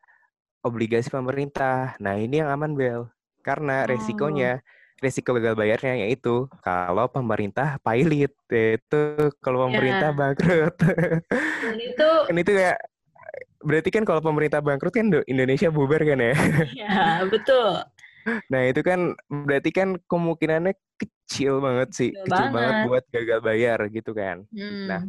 [0.62, 1.98] obligasi pemerintah.
[1.98, 3.10] Nah ini yang aman Bel
[3.50, 4.62] karena resikonya
[5.00, 9.02] risiko gagal bayarnya yaitu kalau pemerintah pilot yaitu
[9.40, 10.18] kalau pemerintah Ya.
[10.18, 10.76] bangkrut.
[11.64, 12.78] Dan itu kan itu kayak
[13.60, 16.34] berarti kan kalau pemerintah bangkrut kan Do- Indonesia bubar kan ya.
[16.76, 17.82] ya betul.
[18.52, 22.86] Nah, itu kan berarti kan kemungkinannya kecil banget sih, Kecil kecil banget banget.
[22.86, 24.44] buat gagal bayar gitu kan.
[24.52, 24.86] Hmm.
[24.86, 25.02] Nah,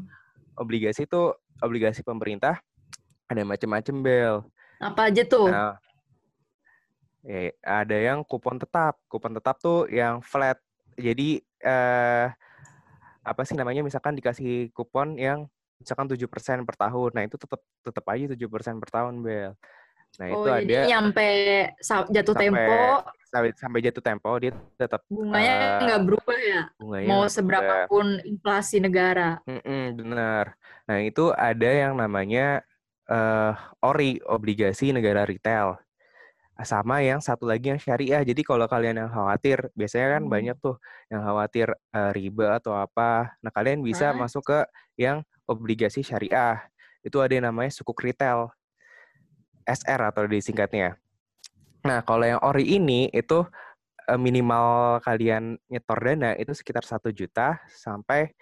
[0.55, 2.63] obligasi itu obligasi pemerintah
[3.27, 4.35] ada macam-macam bel.
[4.79, 5.51] Apa aja tuh?
[5.51, 5.77] Nah,
[7.27, 8.97] eh, ada yang kupon tetap.
[9.09, 10.57] Kupon tetap tuh yang flat.
[10.97, 12.27] Jadi eh
[13.21, 13.85] apa sih namanya?
[13.85, 15.45] Misalkan dikasih kupon yang
[15.81, 17.11] misalkan 7% per tahun.
[17.17, 19.53] Nah, itu tetap tetap aja 7% per tahun, Bel.
[20.19, 21.29] Nah, oh, itu ada jadi nyampe
[21.79, 22.79] sa- jatuh sampai tempo
[23.31, 26.63] sampai, sampai jatuh tempo dia tetap bunganya eh, nggak berubah ya.
[26.83, 27.31] bunganya Mau berubah.
[27.31, 29.39] seberapapun inflasi negara.
[29.47, 30.59] Mm-mm, benar.
[30.91, 32.59] Nah, itu ada yang namanya
[33.07, 33.55] eh
[33.87, 35.79] ORI, obligasi negara retail.
[36.65, 38.21] Sama yang satu lagi yang syariah.
[38.25, 40.33] Jadi kalau kalian yang khawatir, biasanya kan Hmm.
[40.33, 40.77] banyak tuh
[41.09, 43.35] yang khawatir eh, riba atau apa.
[43.41, 44.17] Nah, kalian bisa Hah?
[44.17, 44.59] masuk ke
[45.01, 46.61] yang obligasi syariah.
[47.01, 48.53] Itu ada yang namanya sukuk retail.
[49.65, 50.99] SR atau disingkatnya.
[51.87, 53.47] Nah, kalau yang ORI ini itu
[54.19, 58.35] minimal kalian nyetor dana itu sekitar satu juta sampai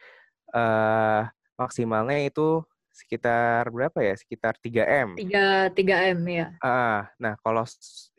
[0.57, 1.23] eh
[1.61, 2.65] maksimalnya itu
[2.99, 4.15] sekitar berapa ya?
[4.19, 5.15] Sekitar 3M.
[5.15, 6.47] 3 3 M ya.
[6.59, 7.63] Ah, nah, kalau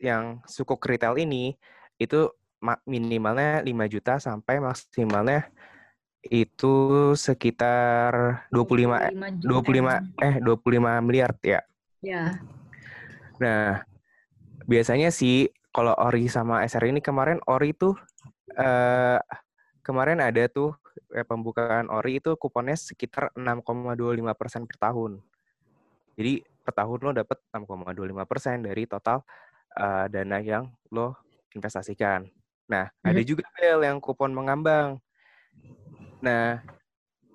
[0.00, 1.60] yang sukuk retail ini
[2.00, 2.32] itu
[2.64, 5.52] ma- minimalnya 5 juta sampai maksimalnya
[6.24, 11.60] itu sekitar 25 eh, 25 eh 25 miliar ya.
[12.00, 12.40] Ya.
[13.40, 13.84] Nah,
[14.64, 17.96] biasanya sih kalau Ori sama SR ini kemarin Ori tuh
[18.56, 19.20] eh
[19.80, 20.76] kemarin ada tuh
[21.26, 25.20] pembukaan Ori itu kuponnya sekitar 6,25% per tahun.
[26.18, 29.24] Jadi per tahun lo dapet 6,25% dari total
[29.70, 31.14] eh, dana yang lo
[31.54, 32.26] investasikan.
[32.70, 33.26] Nah, ada Mhm.
[33.26, 34.98] juga Bel yang kupon mengambang.
[36.20, 36.60] Nah,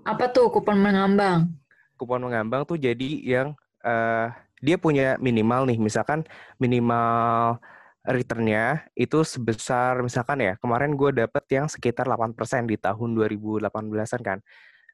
[0.05, 1.49] Apa tuh kupon mengambang?
[1.97, 4.27] kupon mengambang tuh jadi yang eh,
[4.59, 6.25] dia punya minimal nih, misalkan
[6.57, 7.57] minimal
[8.05, 14.39] returnnya itu sebesar misalkan ya kemarin gue dapet yang sekitar 8% di tahun 2018an kan.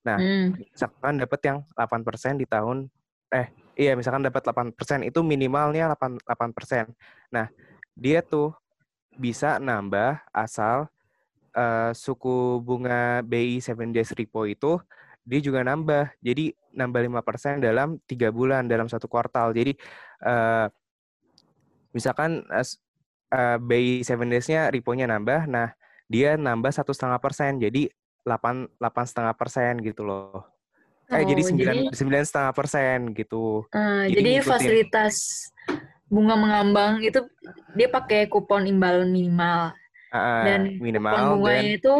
[0.01, 0.57] Nah, Hmm.
[0.57, 2.89] misalkan dapet yang 8% di tahun
[3.31, 3.47] eh
[3.79, 6.89] iya misalkan dapat 8% itu minimalnya 8 8%.
[7.31, 7.47] Nah,
[7.95, 8.55] dia tuh
[9.19, 10.87] bisa nambah asal
[11.51, 14.79] eh, suku bunga BI 7 days repo itu
[15.27, 16.15] dia juga nambah.
[16.23, 19.51] Jadi nambah 5% dalam tiga bulan dalam satu kuartal.
[19.51, 19.75] Jadi
[20.23, 20.67] eh,
[21.91, 22.47] misalkan
[23.31, 25.71] s- eh, BI 7 days-nya repo-nya nambah, nah
[26.05, 27.55] dia nambah satu setengah persen.
[27.57, 27.87] Jadi
[28.21, 30.43] 8 delapan setengah persen gitu loh.
[31.07, 33.67] Eh jadi Oh, sembilan jadi- sembilan setengah persen gitu.
[33.71, 35.15] Eh, Jadi jadi fasilitas
[36.07, 37.23] bunga mengambang itu
[37.73, 39.71] dia pakai kupon imbalan minimal
[40.11, 41.95] Ah, dan kupon minimal dan bunganya itu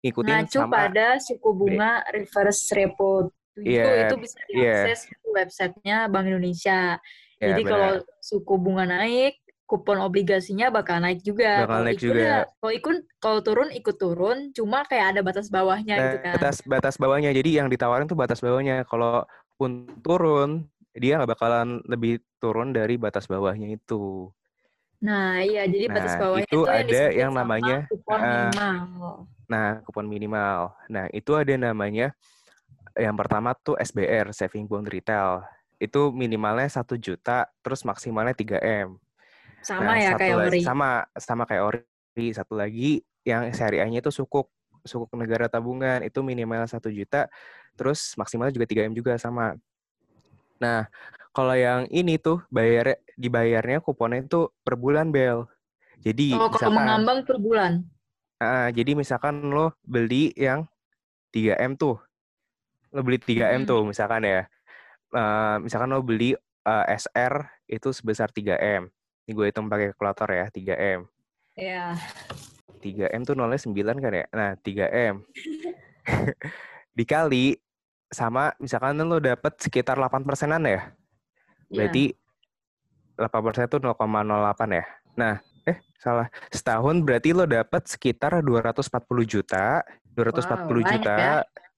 [0.00, 3.32] ngikutin ngacu sama pada suku bunga reverse repo.
[3.58, 4.84] Itu Iya, itu bisa iya.
[4.86, 6.96] diakses di websitenya Bank Indonesia.
[7.36, 7.72] ya, Jadi benar.
[7.72, 9.34] kalau suku bunga naik,
[9.68, 11.68] kupon obligasinya bakal naik juga.
[11.68, 12.16] Bakal Kalau naik juga.
[12.24, 16.32] ya- kalau ikut kalau turun ikut turun, cuma kayak ada batas bawahnya Nah, gitu kan.
[16.40, 17.30] batas batas bawahnya.
[17.36, 18.88] Jadi yang ditawarin tuh batas bawahnya.
[18.88, 19.28] Kalau
[19.60, 20.64] pun turun,
[20.96, 24.32] dia nggak bakalan lebih turun dari batas bawahnya itu.
[25.04, 28.32] Nah, iya jadi batas Nah, bawahnya itu itu, yang ada yang sama namanya, kupon eh,
[28.32, 29.12] minimal.
[29.52, 30.60] Nah, kupon minimal.
[30.88, 32.16] Nah, itu ada namanya
[32.96, 35.44] yang pertama tuh SBR, Saving Bond Retail.
[35.78, 38.96] Itu minimalnya satu juta, terus maksimalnya 3M.
[39.60, 40.60] Sama Nah, ya kayak lagi- ori.
[40.62, 42.26] Sama, sama kayak ori.
[42.30, 44.50] Satu lagi yang syariahnya itu sukuk,
[44.82, 46.02] sukuk negara tabungan.
[46.02, 47.30] Itu minimal satu juta,
[47.74, 49.54] terus maksimalnya juga 3M juga sama.
[50.58, 50.90] Nah,
[51.30, 55.46] kalau yang ini tuh bayar dibayarnya kuponnya itu per bulan bel.
[56.02, 57.72] Jadi Oh, kalau misalkan mengambang per bulan.
[58.38, 60.66] Ah, jadi misalkan lo beli yang
[61.30, 61.98] 3M tuh.
[62.90, 63.70] Lo beli 3M Mm-mm.
[63.70, 64.46] tuh misalkan ya.
[65.08, 68.90] Eh, misalkan lo beli eh, SR itu sebesar 3M.
[69.28, 71.04] Ini gue hitung pakai kalkulator ya, 3M.
[71.52, 71.92] Ya.
[72.80, 74.24] 3M tuh nolnya 9 kan ya?
[74.32, 75.20] Nah, 3M.
[76.96, 77.60] Dikali
[78.08, 80.96] sama misalkan lo dapet sekitar 8 persenan ya.
[81.68, 81.76] Iya.
[81.76, 82.04] Berarti
[83.20, 84.84] 8 persen itu 0,08 ya.
[85.20, 85.34] Nah,
[85.68, 86.32] eh salah.
[86.48, 89.84] Setahun berarti lo dapet sekitar 240 juta.
[90.16, 91.34] 240 Wow, banyak juta ya.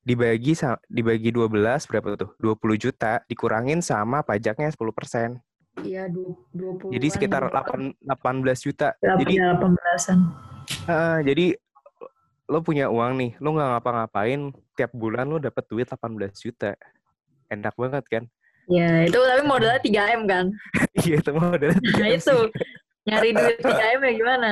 [0.06, 0.54] dibagi
[0.86, 2.30] dibagi 12 berapa tuh?
[2.38, 5.42] 20 juta dikurangin sama pajaknya 10 persen.
[5.82, 8.92] Iya, du- 20 Jadi sekitar 8, 18 juta.
[8.98, 10.18] Jadi Jadi 18-an.
[10.86, 11.56] ah, jadi
[12.46, 14.40] lo punya uang nih, lo nggak ngapa-ngapain,
[14.74, 16.74] tiap bulan lo dapet duit 18 juta.
[17.46, 18.24] Enak banget kan?
[18.66, 20.46] Ya, itu tapi modalnya 3M kan.
[21.02, 22.22] Iya, itu modalnya Nah, 3M itu.
[22.22, 22.50] sih.
[23.00, 24.50] Nyari duit 3M ya gimana?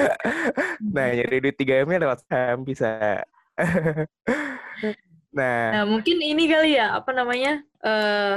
[0.94, 3.22] nah, nyari duit 3M-nya lewat saham bisa.
[5.34, 7.62] nah, Nah, mungkin ini kali ya, apa namanya?
[7.84, 8.36] eh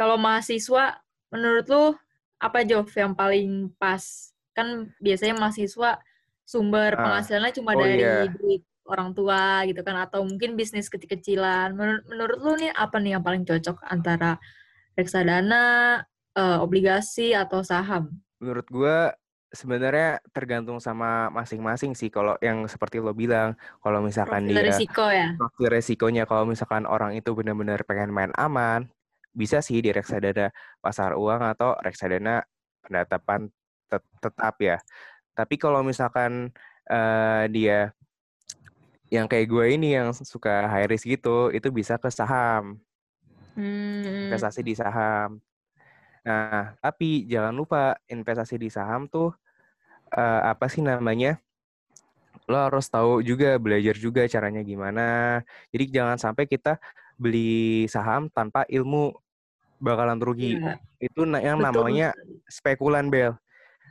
[0.00, 0.96] kalau mahasiswa,
[1.28, 1.84] menurut lu
[2.40, 4.32] apa Jov yang paling pas?
[4.56, 6.00] Kan biasanya mahasiswa
[6.48, 8.32] sumber Ah, penghasilannya cuma oh dari iya.
[8.32, 11.76] duit orang tua gitu kan, atau mungkin bisnis kecil-kecilan.
[11.76, 14.40] Menur- Menurut lu nih apa nih yang paling cocok antara
[14.98, 15.64] reksadana,
[16.34, 18.08] eh, obligasi, atau saham?
[18.40, 19.12] menurut gua
[19.52, 22.08] sebenarnya tergantung sama masing-masing sih.
[22.08, 23.52] Kalau yang seperti lo bilang,
[23.84, 25.28] kalau misalkan Profil dia risiko ya?
[25.36, 28.88] profil resikonya kalau misalkan orang itu benar-benar pengen main aman,
[29.32, 30.50] bisa sih di reksadana
[30.82, 32.42] pasar uang atau reksadana
[32.84, 33.48] pendatapan
[33.90, 34.76] tet- tetap ya.
[35.36, 36.52] Tapi kalau misalkan
[36.90, 37.94] eh, dia
[39.10, 42.78] yang kayak gue ini yang suka high risk gitu, itu bisa ke saham,
[43.58, 45.42] Hmm, investasi di saham.
[46.26, 49.34] Nah, tapi jangan lupa investasi di saham tuh
[50.14, 51.40] eh, apa sih namanya?
[52.50, 55.02] Lo harus tahu juga, belajar juga caranya gimana.
[55.72, 56.78] Jadi jangan sampai kita
[57.20, 59.12] beli saham tanpa ilmu
[59.76, 60.56] bakalan rugi.
[60.56, 61.68] iya, Itu yang betul.
[61.68, 62.16] namanya
[62.48, 63.36] spekulan, Bel.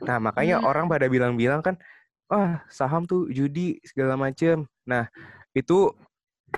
[0.02, 0.66] Nah, makanya Hmm.
[0.66, 1.78] orang pada bilang-bilang kan,
[2.26, 4.66] wah saham tuh judi segala macem.
[4.82, 5.06] Nah,
[5.54, 5.94] itu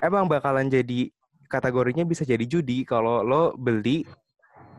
[0.01, 1.13] emang bakalan jadi
[1.49, 4.09] kategorinya bisa jadi judi kalau lo beli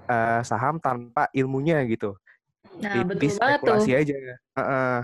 [0.04, 2.18] eh, saham tanpa ilmunya gitu.
[2.83, 3.66] Nah, Jadi betul banget tuh.
[3.70, 4.16] spekulasi aja.
[4.59, 4.98] Heeh.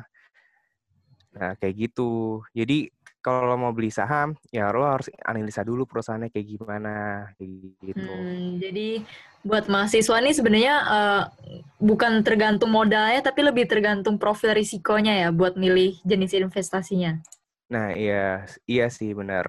[1.31, 2.43] Nah, kayak gitu.
[2.53, 6.95] Jadi kalau lo mau beli saham, ya lo harus analisa dulu perusahaannya kayak gimana,
[7.37, 7.51] kayak
[7.85, 8.01] gitu.
[8.01, 9.05] Hmm, jadi
[9.45, 11.23] buat mahasiswa nih sebenarnya eh,
[11.77, 17.21] bukan tergantung modalnya, tapi lebih tergantung profil risikonya ya buat milih jenis investasinya.
[17.69, 19.47] Nah, iya, iya sih benar.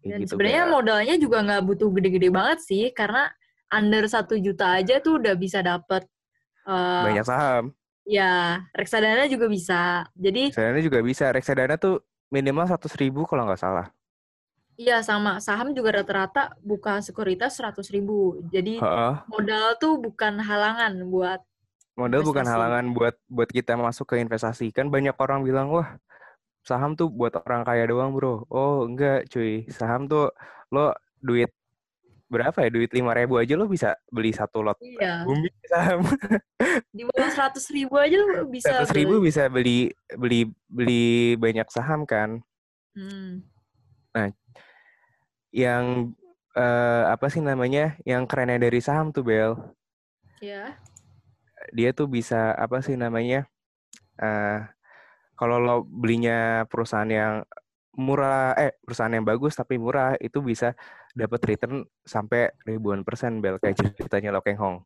[0.00, 0.72] Kayak Dan gitu, sebenarnya Bel.
[0.72, 3.28] modalnya juga nggak butuh gede-gede banget sih, karena
[3.68, 6.08] under satu juta aja tuh udah bisa dapet
[6.64, 7.64] eh, banyak saham.
[8.06, 10.08] ya reksadana juga bisa.
[10.16, 11.26] Jadi Reksadana juga bisa.
[11.34, 12.00] Reksadana tuh
[12.32, 13.86] minimal 100 ribu kalau nggak salah.
[14.76, 18.44] iya sama saham juga rata-rata buka sekuritas 100 ribu.
[18.52, 19.14] Jadi Heeh.
[19.32, 21.40] modal tuh bukan halangan buat
[21.96, 22.52] Modal bukan investasi.
[22.52, 24.68] halangan buat buat kita masuk ke investasi.
[24.68, 25.96] Kan banyak orang bilang, wah
[26.60, 28.44] saham tuh buat orang kaya doang bro.
[28.52, 30.28] Oh enggak cuy, saham tuh
[30.74, 30.92] lo
[31.24, 31.48] duit
[32.26, 32.70] berapa ya?
[32.74, 36.02] Duit 5 ribu aja lo bisa beli satu lot Iya, bumi saham.
[36.90, 39.26] di bawah 100 ribu aja lu bisa 100 ribu beli.
[39.30, 39.78] bisa beli
[40.18, 41.06] beli beli
[41.38, 42.42] banyak saham kan.
[42.98, 43.46] Hmm.
[45.54, 45.84] Yang
[46.56, 47.96] eh, apa sih namanya?
[48.02, 49.52] Yang kerennya dari saham tuh Bel.
[50.42, 50.76] Ya.
[51.72, 53.46] Dia tuh bisa apa sih namanya?
[54.16, 54.60] eh
[55.36, 57.44] kalau lo belinya perusahaan yang
[57.92, 60.72] murah, eh perusahaan yang bagus tapi murah itu bisa
[61.16, 64.76] dapat return sampai ribuan persen bel kayak ceritanya Lo Keng Hong.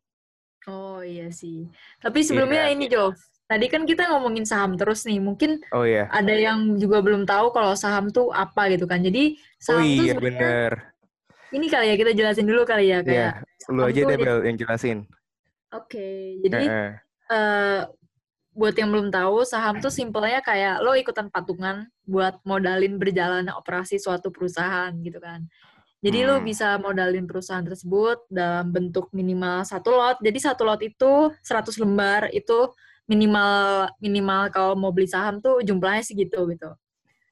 [0.69, 1.67] Oh iya sih.
[1.99, 3.17] Tapi sebelumnya Iya, ini Jov,
[3.49, 5.19] tadi kan kita ngomongin saham terus nih.
[5.19, 9.01] Mungkin Oh iya, ada yang juga belum tahu kalau saham tuh apa gitu kan.
[9.03, 10.73] Jadi oh saham tuh iya sebenarnya bener.
[11.51, 13.33] ini kali ya kita jelasin dulu kali ya Iya, kayak
[13.67, 14.97] lu saham aja tuh deh bel yang jelasin.
[15.71, 16.07] Oke,
[16.45, 16.89] jadi Heeh.
[17.31, 17.81] eh,
[18.51, 23.95] buat yang belum tahu, saham tuh simpelnya kayak lo ikutan patungan buat modalin berjalan operasi
[23.97, 25.47] suatu perusahaan gitu kan.
[26.01, 26.45] Jadi lo Hmm.
[26.49, 30.17] bisa modalin perusahaan tersebut dalam bentuk minimal satu lot.
[30.17, 32.73] Jadi satu lot itu 100 lembar itu
[33.05, 36.73] minimal minimal kalau mau beli saham tuh jumlahnya segitu gitu.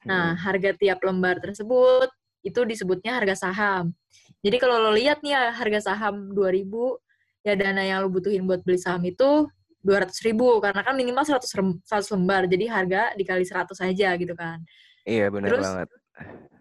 [0.06, 0.42] Nah, Hmm.
[0.46, 2.14] harga tiap lembar tersebut
[2.46, 3.92] itu disebutnya harga saham.
[4.46, 7.02] Jadi kalau lo lihat nih ya, harga saham 2000
[7.42, 9.50] ya dana yang lo butuhin buat beli saham itu
[9.82, 14.38] 200 ribu karena kan minimal 100, rem- 100 lembar jadi harga dikali 100 aja gitu
[14.38, 14.62] kan.
[15.10, 15.88] Iya Terus, banget.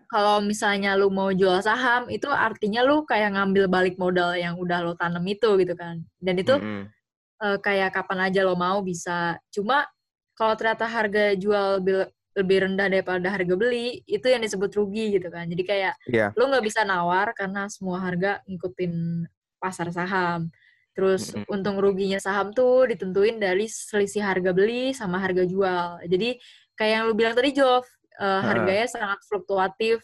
[0.08, 4.80] Kalau misalnya lu mau jual saham itu artinya lu kayak ngambil balik modal yang udah
[4.80, 6.00] lo tanam itu gitu kan.
[6.16, 6.88] Dan itu Mm-mm.
[7.44, 9.36] eh, kayak kapan aja lo mau bisa.
[9.52, 9.84] Cuma
[10.32, 11.84] kalau ternyata harga jual
[12.38, 15.44] lebih rendah daripada harga beli, itu yang disebut rugi gitu kan.
[15.50, 16.32] Jadi kayak Iya.
[16.32, 19.26] lo nggak bisa nawar karena semua harga ngikutin
[19.60, 20.48] pasar saham.
[20.96, 21.52] Terus Mm-mm.
[21.52, 26.00] untung ruginya saham tuh ditentuin dari selisih harga beli sama harga jual.
[26.06, 26.38] Jadi
[26.78, 27.82] kayak yang lu bilang tadi Jov,
[28.18, 30.02] eh, harganya sangat fluktuatif.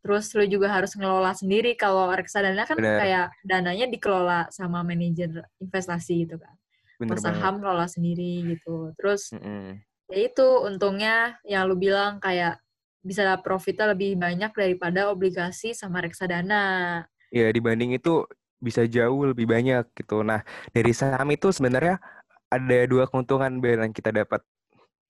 [0.00, 1.76] Terus lu juga harus ngelola sendiri.
[1.76, 2.98] Kalau reksadana kan Bener.
[3.04, 6.56] kayak dananya dikelola sama manajer investasi gitu kan.
[6.96, 8.96] Bener saham ngelola sendiri gitu.
[8.96, 9.76] Terus Mm-mm.
[10.08, 12.60] ya itu untungnya yang lu bilang kayak
[13.00, 17.04] bisa profitnya lebih banyak daripada obligasi sama reksadana.
[17.32, 18.24] Ya dibanding itu
[18.60, 20.20] bisa jauh lebih banyak gitu.
[20.20, 22.00] Nah dari saham itu sebenarnya
[22.52, 24.44] ada dua keuntungan yang kita dapat.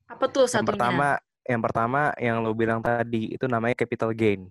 [0.07, 0.71] Apa tuh Yang satunya?
[0.75, 1.09] pertama,
[1.51, 4.47] yang pertama yang lo bilang tadi itu namanya capital gain.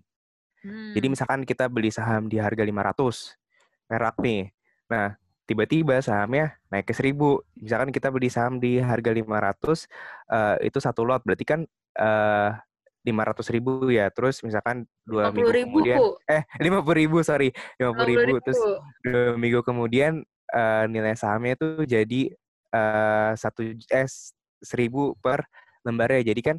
[0.60, 0.92] Hmm.
[0.92, 3.40] Jadi misalkan kita beli saham di harga 500
[3.88, 4.52] perak nih.
[4.92, 5.16] Nah,
[5.48, 7.16] tiba-tiba sahamnya naik ke 1000.
[7.56, 9.88] Misalkan kita beli saham di harga 500,
[10.28, 11.24] uh, itu satu lot.
[11.24, 11.64] Berarti kan
[11.96, 12.52] uh,
[13.08, 14.12] 500 ribu ya.
[14.12, 18.20] Terus misalkan dua minggu ribu, kemudian, eh 50 ribu sorry, 50 ribu.
[18.28, 18.38] ribu.
[18.44, 18.60] Terus
[19.08, 22.22] dua minggu kemudian uh, nilai sahamnya itu jadi
[22.76, 24.10] uh, satu eh
[24.60, 25.48] seribu per
[25.88, 26.36] lembarnya.
[26.36, 26.58] Jadi kan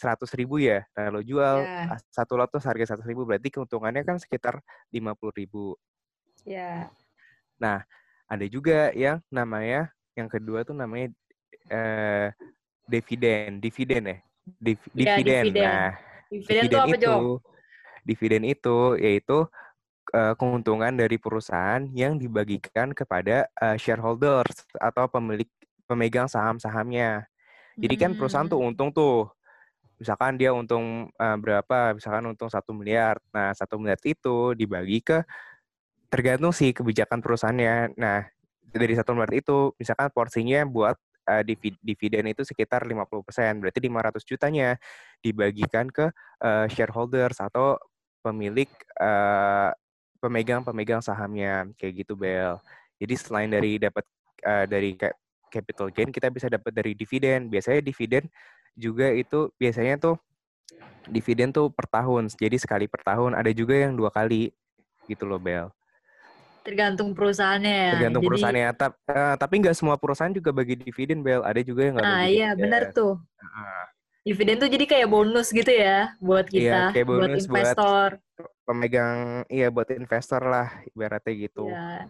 [0.00, 0.80] seratus ribu ya.
[0.96, 2.00] Nah lo jual yeah.
[2.08, 5.76] satu lot tuh harga seratus ribu, berarti keuntungannya kan sekitar 50 ribu.
[6.48, 6.56] Ya.
[6.56, 6.80] Yeah.
[7.60, 7.78] Nah
[8.24, 11.12] ada juga yang namanya yang kedua tuh namanya
[11.68, 12.32] uh,
[12.88, 14.18] dividen, dividen ya.
[14.56, 15.44] Div, ya, dividen.
[15.44, 15.68] dividen.
[15.68, 15.92] Nah,
[16.32, 17.14] dividen, dividen itu, itu
[18.04, 19.38] dividen itu yaitu
[20.16, 25.46] uh, keuntungan dari perusahaan yang dibagikan kepada uh, shareholders atau pemilik
[25.86, 27.26] pemegang saham-sahamnya.
[27.80, 28.68] Jadi kan perusahaan tuh hmm.
[28.74, 29.30] untung tuh.
[30.00, 31.92] Misalkan dia untung uh, berapa?
[31.92, 33.20] Misalkan untung satu miliar.
[33.36, 35.20] Nah, satu miliar itu dibagi ke
[36.08, 38.00] tergantung sih kebijakan perusahaannya.
[38.00, 38.24] Nah,
[38.72, 40.96] dari satu miliar itu, misalkan porsinya buat
[41.28, 41.42] uh,
[41.84, 43.60] dividen itu sekitar 50%.
[43.60, 44.68] Berarti 500 jutanya
[45.20, 46.08] dibagikan ke
[46.40, 47.76] uh, shareholders atau
[48.24, 48.68] pemilik
[49.00, 49.72] uh,
[50.20, 52.60] pemegang-pemegang sahamnya kayak gitu Bel.
[53.00, 54.04] Jadi selain dari dapat
[54.44, 54.96] uh, dari
[55.50, 57.48] capital gain kita bisa dapat dari dividen.
[57.48, 58.28] Biasanya dividen
[58.74, 60.16] juga itu biasanya tuh
[61.08, 62.30] dividen tuh per tahun.
[62.30, 63.34] Jadi sekali per tahun.
[63.34, 64.54] Ada juga yang dua kali
[65.10, 65.68] gitu loh Bel.
[66.60, 67.92] Tergantung perusahaannya ya.
[67.96, 68.68] Tergantung Jadi, perusahaannya.
[68.76, 71.40] Tapi, uh, eh, tapi nggak semua perusahaan juga bagi dividen, Bel.
[71.40, 72.32] Ada juga yang nggak ah, bagi.
[72.36, 73.14] Iya, benar tuh.
[73.40, 73.84] Uh.
[74.20, 78.08] Dividen tuh jadi kayak bonus gitu ya buat iya, kita, iya, kayak bonus buat investor.
[78.20, 81.64] Buat pemegang, iya buat investor lah ibaratnya gitu.
[81.72, 82.04] Ya.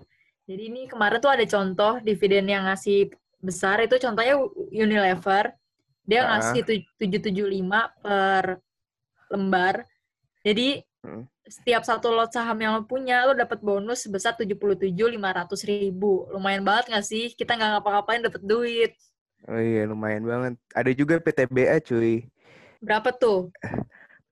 [0.50, 4.42] Jadi ini kemarin tuh ada contoh dividen yang ngasih besar itu contohnya
[4.74, 5.54] Unilever.
[6.10, 6.66] Dia ngasih
[6.98, 8.58] 775 per
[9.30, 9.86] lembar.
[10.42, 11.22] Jadi hmm.
[11.46, 15.30] setiap satu lot saham yang lo punya lo dapat bonus sebesar tujuh puluh tujuh lima
[15.30, 16.26] ratus ribu.
[16.34, 17.30] Lumayan banget gak sih?
[17.38, 18.98] Kita nggak ngapa-ngapain dapat duit.
[19.46, 20.54] Oh iya lumayan banget.
[20.74, 22.26] Ada juga PTBA cuy.
[22.82, 23.54] Berapa tuh?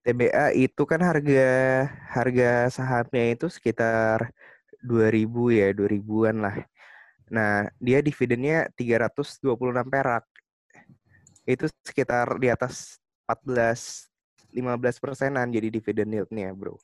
[0.02, 1.48] PTBA itu kan harga
[2.10, 4.34] harga sahamnya itu sekitar
[4.82, 6.58] dua ribu ya dua ribuan lah.
[7.30, 10.24] Nah dia dividennya tiga ratus dua puluh enam perak
[11.48, 13.80] itu sekitar di atas empat belas
[14.52, 16.76] lima belas persenan jadi dividen yieldnya bro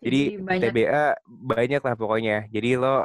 [0.00, 0.72] jadi, banyak.
[0.72, 2.48] TBA banyak lah pokoknya.
[2.48, 3.04] Jadi lo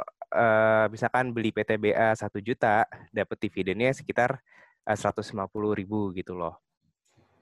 [0.88, 4.40] misalkan beli PTBA satu juta, dapat dividennya sekitar
[4.88, 6.56] eh, seratus lima puluh ribu gitu loh.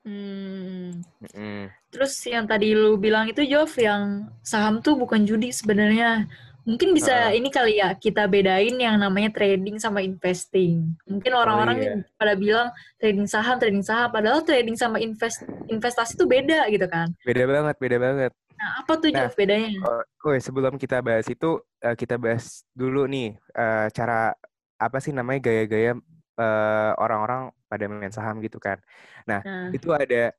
[0.05, 1.00] Hmm.
[1.33, 1.72] Mm.
[1.88, 6.29] Terus yang tadi lu bilang itu Jov yang saham tuh bukan judi sebenarnya.
[6.64, 7.37] Mungkin bisa uh.
[7.37, 10.96] ini kali ya kita bedain yang namanya trading sama investing.
[11.05, 11.94] Mungkin oh, orang-orang oh, iya.
[12.16, 17.12] pada bilang trading saham, trading saham, padahal trading sama invest investasi itu beda gitu kan.
[17.22, 18.33] Beda banget, beda banget.
[18.57, 19.77] Nah, apa tuh nah, bedanya?
[19.85, 24.33] Oh, sebelum kita bahas itu, uh, kita bahas dulu nih uh, cara
[24.81, 26.00] apa sih namanya gaya-gaya
[26.40, 28.81] uh, orang-orang pada main saham gitu kan.
[29.29, 30.33] Nah, nah, itu ada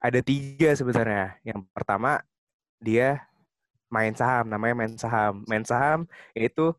[0.00, 1.38] ada tiga sebenarnya.
[1.46, 2.24] Yang pertama
[2.80, 3.22] dia
[3.90, 5.42] main saham, namanya main saham.
[5.44, 6.72] Main saham itu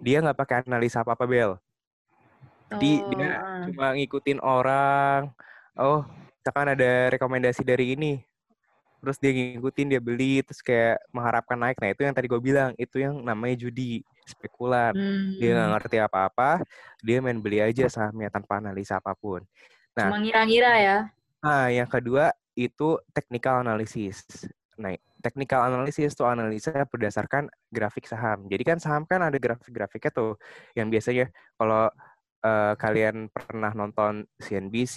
[0.00, 1.58] dia nggak pakai analisa apa apa bel.
[2.72, 3.10] Jadi oh.
[3.12, 3.30] dia
[3.70, 5.30] cuma ngikutin orang.
[5.76, 6.06] Oh,
[6.40, 8.24] misalkan ada rekomendasi dari ini,
[9.06, 12.74] terus dia ngikutin dia beli terus kayak mengharapkan naik nah itu yang tadi gue bilang
[12.74, 15.38] itu yang namanya judi spekulan hmm.
[15.38, 16.50] dia nggak ngerti apa-apa
[17.06, 19.46] dia main beli aja sahamnya tanpa analisa apa pun
[19.94, 20.98] nah cuma ngira-ngira ya
[21.38, 24.26] nah yang kedua itu technical analysis
[24.76, 24.92] nah
[25.24, 30.36] technical analysis itu analisa berdasarkan grafik saham jadi kan saham kan ada grafik-grafiknya tuh
[30.76, 31.88] yang biasanya kalau
[32.44, 34.96] uh, kalian pernah nonton CNBC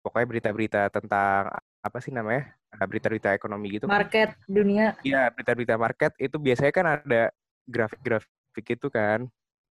[0.00, 1.52] pokoknya berita-berita tentang
[1.84, 3.88] apa sih namanya berita-berita ekonomi gitu.
[3.88, 4.04] Kan.
[4.04, 4.44] Market kan.
[4.48, 4.86] dunia.
[5.00, 7.22] Iya, berita-berita market itu biasanya kan ada
[7.64, 9.24] grafik-grafik itu kan.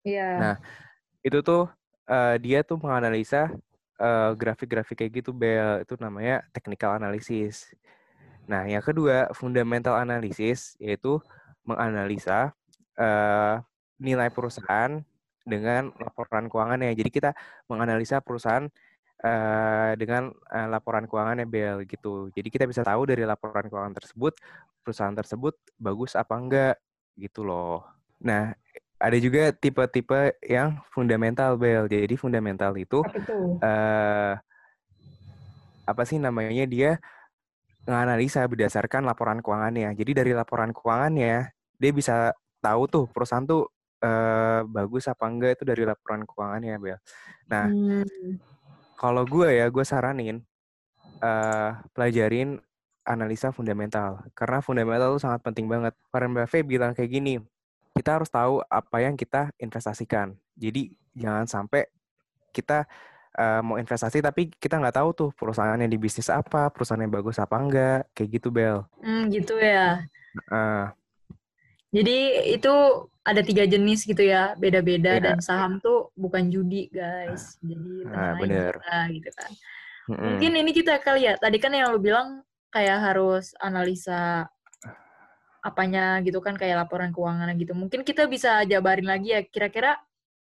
[0.05, 0.31] Iya.
[0.37, 0.57] Nah,
[1.25, 1.71] itu tuh
[2.11, 3.49] uh, dia tuh menganalisa
[3.97, 7.73] uh, grafik-grafik kayak gitu Bel, itu namanya technical analysis.
[8.51, 11.23] Nah, yang kedua, fundamental analysis yaitu
[11.63, 12.51] menganalisa
[12.99, 13.63] uh,
[14.03, 14.99] nilai perusahaan
[15.47, 16.95] dengan laporan keuangannya.
[16.95, 17.31] Jadi kita
[17.71, 18.67] menganalisa perusahaan
[19.23, 22.31] uh, dengan uh, laporan keuangannya Bel gitu.
[22.35, 24.35] Jadi kita bisa tahu dari laporan keuangan tersebut
[24.83, 26.77] perusahaan tersebut bagus apa enggak
[27.15, 27.87] gitu loh.
[28.23, 28.55] Nah,
[29.03, 31.87] ada juga tipe-tipe yang fundamental Bel.
[31.91, 33.03] Jadi fundamental itu
[33.63, 34.35] uh,
[35.83, 37.03] apa sih namanya dia
[37.87, 39.95] menganalisa berdasarkan laporan keuangannya.
[39.99, 42.31] Jadi dari laporan keuangannya dia bisa
[42.63, 43.67] tahu tuh perusahaan tuh
[44.03, 46.99] uh, bagus apa enggak itu dari laporan keuangannya Bel.
[47.51, 48.53] Nah, hmm
[49.03, 50.39] kalau gue ya, gue saranin
[51.19, 52.63] uh, pelajarin
[53.03, 54.23] analisa fundamental.
[54.31, 55.99] Karena fundamental itu sangat penting banget.
[56.15, 57.43] Warren Buffett bilang kayak gini,
[57.99, 60.39] kita harus tahu apa yang kita investasikan.
[60.55, 61.91] Jadi jangan sampai
[62.55, 62.87] kita
[63.39, 67.41] uh, mau investasi tapi kita nggak tahu tuh perusahaannya di bisnis apa, perusahaan yang bagus
[67.41, 68.85] apa enggak, kayak gitu Bel.
[69.01, 70.05] Hmm, gitu ya.
[70.49, 70.89] Uh,
[71.93, 72.73] Jadi itu
[73.23, 75.23] ada tiga jenis gitu ya, beda-beda yeah.
[75.23, 77.61] dan saham tuh bukan judi guys.
[77.61, 78.81] Jadi nah, bener.
[78.81, 79.51] kita gitu kan.
[79.53, 80.25] Mm -hmm.
[80.25, 81.37] Mungkin ini kita kali ya.
[81.37, 82.41] Tadi kan yang lo bilang
[82.73, 84.49] kayak harus analisa
[85.63, 87.77] apanya gitu kan kayak laporan keuangan gitu.
[87.77, 89.95] Mungkin kita bisa jabarin lagi ya kira-kira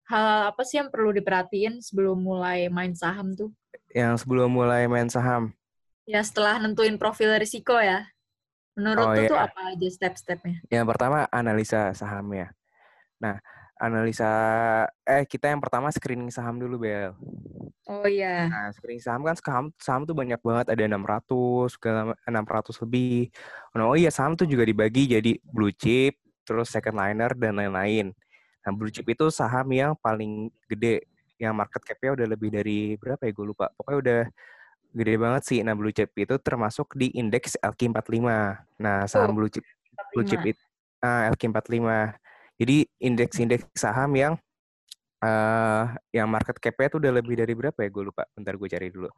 [0.09, 3.53] hal apa sih yang perlu diperhatiin sebelum mulai main saham tuh?
[3.93, 5.53] Yang sebelum mulai main saham?
[6.09, 8.09] Ya setelah nentuin profil risiko ya.
[8.73, 9.29] Menurut oh, tuh, iya.
[9.29, 10.65] tuh apa aja step-stepnya?
[10.73, 12.49] Yang pertama analisa sahamnya.
[13.21, 13.37] Nah,
[13.77, 14.31] analisa
[15.05, 17.13] eh kita yang pertama screening saham dulu Bel.
[17.85, 18.49] Oh iya.
[18.49, 23.29] Nah, screening saham kan saham saham tuh banyak banget ada 600 segala 600 lebih.
[23.77, 28.09] Nah, oh iya saham tuh juga dibagi jadi blue chip, terus second liner dan lain-lain.
[28.69, 31.09] Nah, blue chip itu saham yang paling gede
[31.41, 33.73] yang market cap-nya udah lebih dari berapa ya gue lupa.
[33.73, 34.21] Pokoknya udah
[34.93, 35.59] gede banget sih.
[35.65, 38.29] Nah, blue chip itu termasuk di indeks LQ45.
[38.77, 40.13] Nah, saham oh, blue chip 45.
[40.13, 40.61] blue chip itu
[41.01, 41.89] uh, LQ45.
[42.61, 44.33] Jadi indeks-indeks saham yang
[45.25, 47.89] uh, yang market cap-nya tuh udah lebih dari berapa ya?
[47.89, 48.29] Gue lupa.
[48.37, 49.09] Bentar gue cari dulu.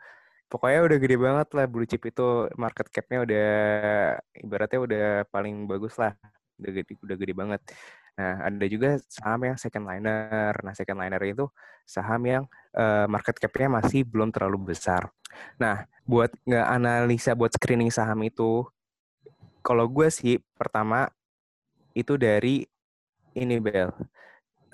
[0.47, 3.49] Pokoknya udah gede banget lah blue chip itu market cap-nya udah
[4.39, 6.15] ibaratnya udah paling bagus lah.
[6.55, 7.61] Udah gede, udah gede banget.
[8.21, 10.53] Nah, ada juga saham yang second liner.
[10.61, 11.49] Nah, second liner itu
[11.89, 12.43] saham yang
[12.77, 15.09] uh, market cap-nya masih belum terlalu besar.
[15.57, 18.61] Nah, buat nggak analisa buat screening saham itu,
[19.65, 21.09] kalau gue sih pertama
[21.97, 22.61] itu dari
[23.33, 23.89] ini Bel,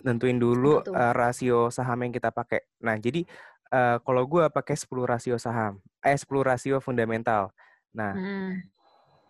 [0.03, 2.67] nentuin dulu uh, rasio saham yang kita pakai.
[2.83, 3.23] Nah, jadi
[3.71, 7.55] uh, kalau gue pakai 10 rasio saham, eh 10 rasio fundamental.
[7.95, 8.51] Nah, hmm.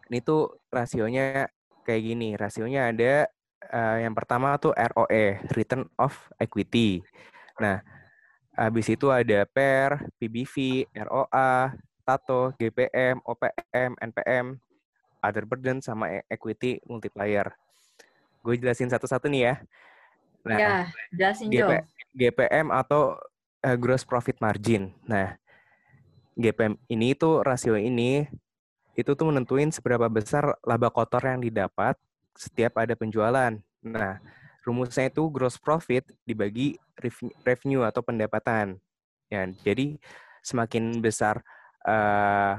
[0.09, 1.53] ini tuh rasionya
[1.85, 2.33] kayak gini.
[2.33, 3.29] Rasionya ada
[3.71, 7.03] uh, yang pertama tuh ROE, Return of Equity.
[7.59, 7.83] Nah,
[8.55, 11.75] habis itu ada PER, PBV, ROA,
[12.07, 14.45] TATO, GPM, OPM, NPM,
[15.19, 17.51] Other Burden, sama e-, Equity Multiplier.
[18.41, 19.55] Gue jelasin satu-satu nih ya.
[20.47, 20.75] Nah, ya,
[21.11, 21.71] jelasin GP,
[22.15, 23.19] GPM atau
[23.67, 24.95] uh, gross profit margin.
[25.03, 25.35] Nah,
[26.39, 28.29] GPM ini itu rasio ini
[28.97, 31.93] itu tuh menentuin seberapa besar laba kotor yang didapat
[32.37, 33.57] setiap ada penjualan.
[33.83, 34.13] Nah,
[34.63, 36.77] rumusnya itu gross profit dibagi
[37.43, 38.77] revenue atau pendapatan.
[39.27, 39.99] Ya, jadi
[40.45, 41.43] semakin besar
[41.83, 42.53] uh, eh,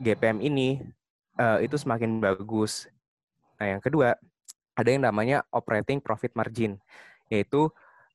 [0.00, 0.80] GPM ini
[1.36, 2.88] uh, itu semakin bagus.
[3.60, 4.16] Nah, yang kedua,
[4.78, 6.78] ada yang namanya operating profit margin
[7.28, 7.68] yaitu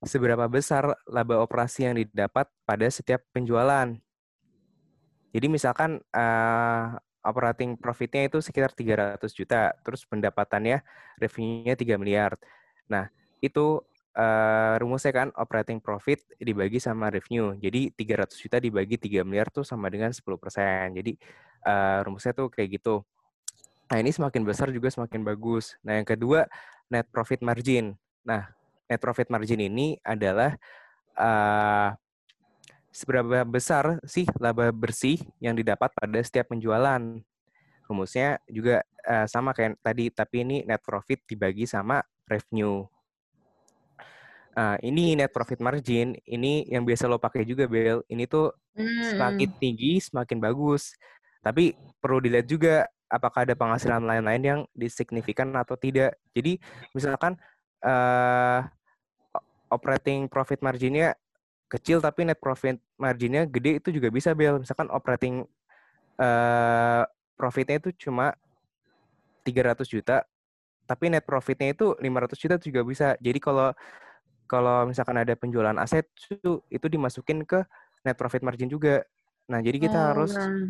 [0.03, 3.93] seberapa besar laba operasi yang didapat pada setiap penjualan.
[5.33, 10.83] Jadi misalkan uh, operating profitnya itu sekitar 300 juta, terus pendapatannya
[11.17, 12.35] revenue-nya 3 miliar.
[12.91, 13.07] Nah,
[13.39, 13.79] itu
[14.17, 17.55] uh, rumusnya kan operating profit dibagi sama revenue.
[17.57, 20.21] Jadi 300 juta dibagi 3 miliar tuh sama dengan 10%.
[20.93, 21.17] Jadi
[21.65, 23.01] uh, rumusnya tuh kayak gitu.
[23.89, 25.77] Nah, ini semakin besar juga semakin bagus.
[25.85, 26.45] Nah, yang kedua
[26.91, 27.95] net profit margin.
[28.23, 28.51] Nah,
[28.87, 30.55] net profit margin ini adalah
[31.17, 31.93] uh,
[32.93, 37.01] seberapa besar sih laba bersih yang didapat pada setiap penjualan.
[37.89, 42.85] Rumusnya juga uh, sama kayak tadi, tapi ini net profit dibagi sama revenue.
[44.53, 48.05] Uh, ini net profit margin, ini yang biasa lo pakai juga, Bel.
[48.05, 49.17] Ini tuh hmm.
[49.17, 50.93] semakin tinggi, semakin bagus.
[51.41, 56.15] Tapi perlu dilihat juga apakah ada penghasilan lain-lain yang disignifikan atau tidak.
[56.31, 56.61] Jadi
[56.93, 57.35] misalkan
[57.83, 58.63] uh,
[59.73, 61.17] operating profit marginnya
[61.73, 65.41] kecil tapi net profit marginnya gede itu juga bisa bel misalkan operating
[66.21, 67.03] uh,
[67.33, 68.37] profitnya itu cuma
[69.41, 70.21] 300 juta
[70.85, 73.73] tapi net profitnya itu 500 juta juga bisa jadi kalau
[74.45, 77.65] kalau misalkan ada penjualan aset itu itu dimasukin ke
[78.05, 79.01] net profit margin juga
[79.49, 80.69] nah jadi kita oh, harus nah.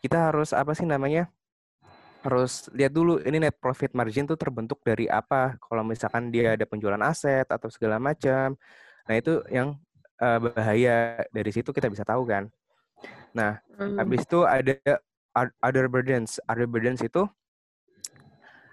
[0.00, 1.28] kita harus apa sih namanya
[2.22, 5.58] harus lihat dulu ini net profit margin tuh terbentuk dari apa.
[5.58, 8.54] Kalau misalkan dia ada penjualan aset atau segala macam.
[9.10, 9.74] Nah, itu yang
[10.22, 11.26] uh, bahaya.
[11.34, 12.46] Dari situ kita bisa tahu kan.
[13.34, 13.98] Nah, hmm.
[13.98, 14.78] habis itu ada
[15.58, 16.38] other burdens.
[16.46, 17.26] Other burdens itu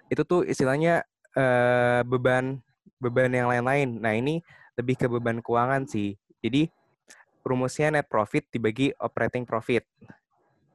[0.10, 1.06] itu tuh istilahnya
[1.38, 2.62] uh, beban
[3.02, 3.98] beban yang lain-lain.
[3.98, 4.46] Nah, ini
[4.78, 6.14] lebih ke beban keuangan sih.
[6.40, 6.70] Jadi
[7.42, 9.88] rumusnya net profit dibagi operating profit.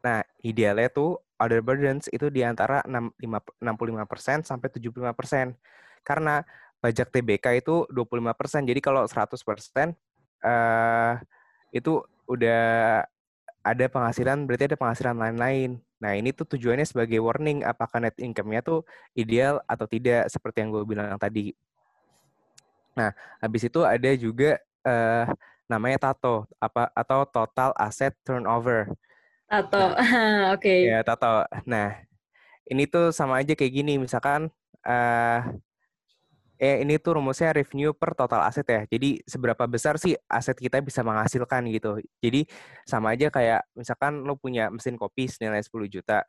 [0.05, 5.57] Nah, idealnya tuh other burdens itu di antara 65% sampai 75%.
[6.05, 6.45] Karena
[6.81, 8.68] pajak TBK itu 25%.
[8.68, 9.97] Jadi kalau 100%
[10.45, 11.17] uh,
[11.73, 13.03] itu udah
[13.65, 15.81] ada penghasilan, berarti ada penghasilan lain-lain.
[15.99, 18.85] Nah, ini tuh tujuannya sebagai warning apakah net income-nya tuh
[19.17, 21.57] ideal atau tidak, seperti yang gue bilang tadi.
[22.93, 25.27] Nah, habis itu ada juga uh,
[25.65, 28.93] namanya TATO apa atau Total Asset Turnover.
[29.49, 30.61] TATO, nah, oke.
[30.61, 30.93] Okay.
[30.93, 31.49] Ya, TATO.
[31.65, 32.05] Nah,
[32.69, 34.53] ini tuh sama aja kayak gini, misalkan
[34.85, 35.41] uh,
[36.59, 38.83] eh ini tuh rumusnya revenue per total aset ya.
[38.87, 41.99] Jadi seberapa besar sih aset kita bisa menghasilkan gitu.
[42.23, 42.47] Jadi
[42.87, 46.23] sama aja kayak misalkan lo punya mesin kopi senilai 10 juta.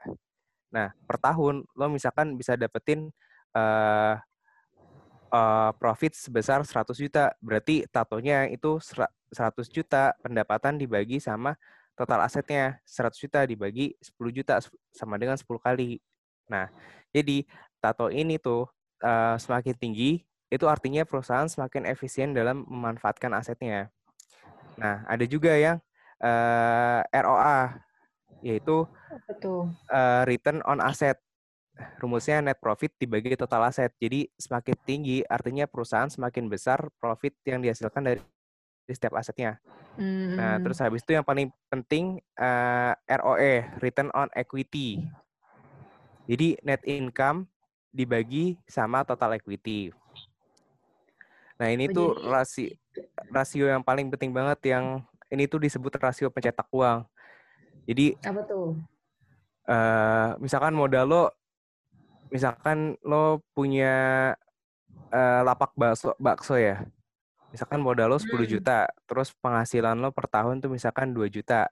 [0.73, 3.13] Nah, per tahun lo misalkan bisa dapetin
[3.53, 4.17] uh,
[5.29, 7.31] uh, profit sebesar 100 juta.
[7.39, 9.05] Berarti tatonya itu 100
[9.69, 11.53] juta pendapatan dibagi sama
[11.95, 14.59] total asetnya 100 juta dibagi 10 juta
[14.91, 16.03] sama dengan 10 kali.
[16.51, 16.67] Nah,
[17.15, 17.47] jadi
[17.79, 18.67] tato ini tuh
[19.01, 20.23] uh, semakin tinggi,
[20.53, 23.89] itu artinya perusahaan semakin efisien dalam memanfaatkan asetnya.
[24.79, 25.79] Nah, ada juga yang
[26.21, 27.79] uh, eh, ROA,
[28.43, 28.85] yaitu
[29.87, 31.15] Uh, return on asset.
[32.03, 33.95] Rumusnya net profit dibagi total aset.
[33.95, 38.19] Jadi semakin tinggi artinya perusahaan semakin besar profit yang dihasilkan dari
[38.91, 39.63] setiap asetnya.
[39.95, 40.35] Mm.
[40.35, 40.61] Nah, hmm.
[40.67, 45.07] terus habis itu yang paling penting uh, ROE, return on equity.
[46.27, 47.47] Jadi net income
[47.95, 49.95] dibagi sama total equity.
[51.55, 52.75] Nah, ini oh, tuh rasio
[53.31, 54.99] rasio yang paling penting banget yang
[55.31, 57.07] ini tuh disebut rasio pencetak uang.
[57.87, 58.75] Jadi apa tuh?
[59.65, 61.23] Uh, misalkan modal lo
[62.29, 64.35] misalkan lo punya
[65.15, 66.83] uh, lapak bakso bakso ya.
[67.55, 68.51] Misalkan modal lo 10 hmm.
[68.51, 71.71] juta, terus penghasilan lo per tahun tuh misalkan 2 juta.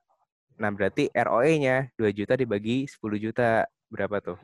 [0.55, 3.67] Nah, berarti ROE-nya 2 juta dibagi 10 juta.
[3.91, 4.39] Berapa tuh?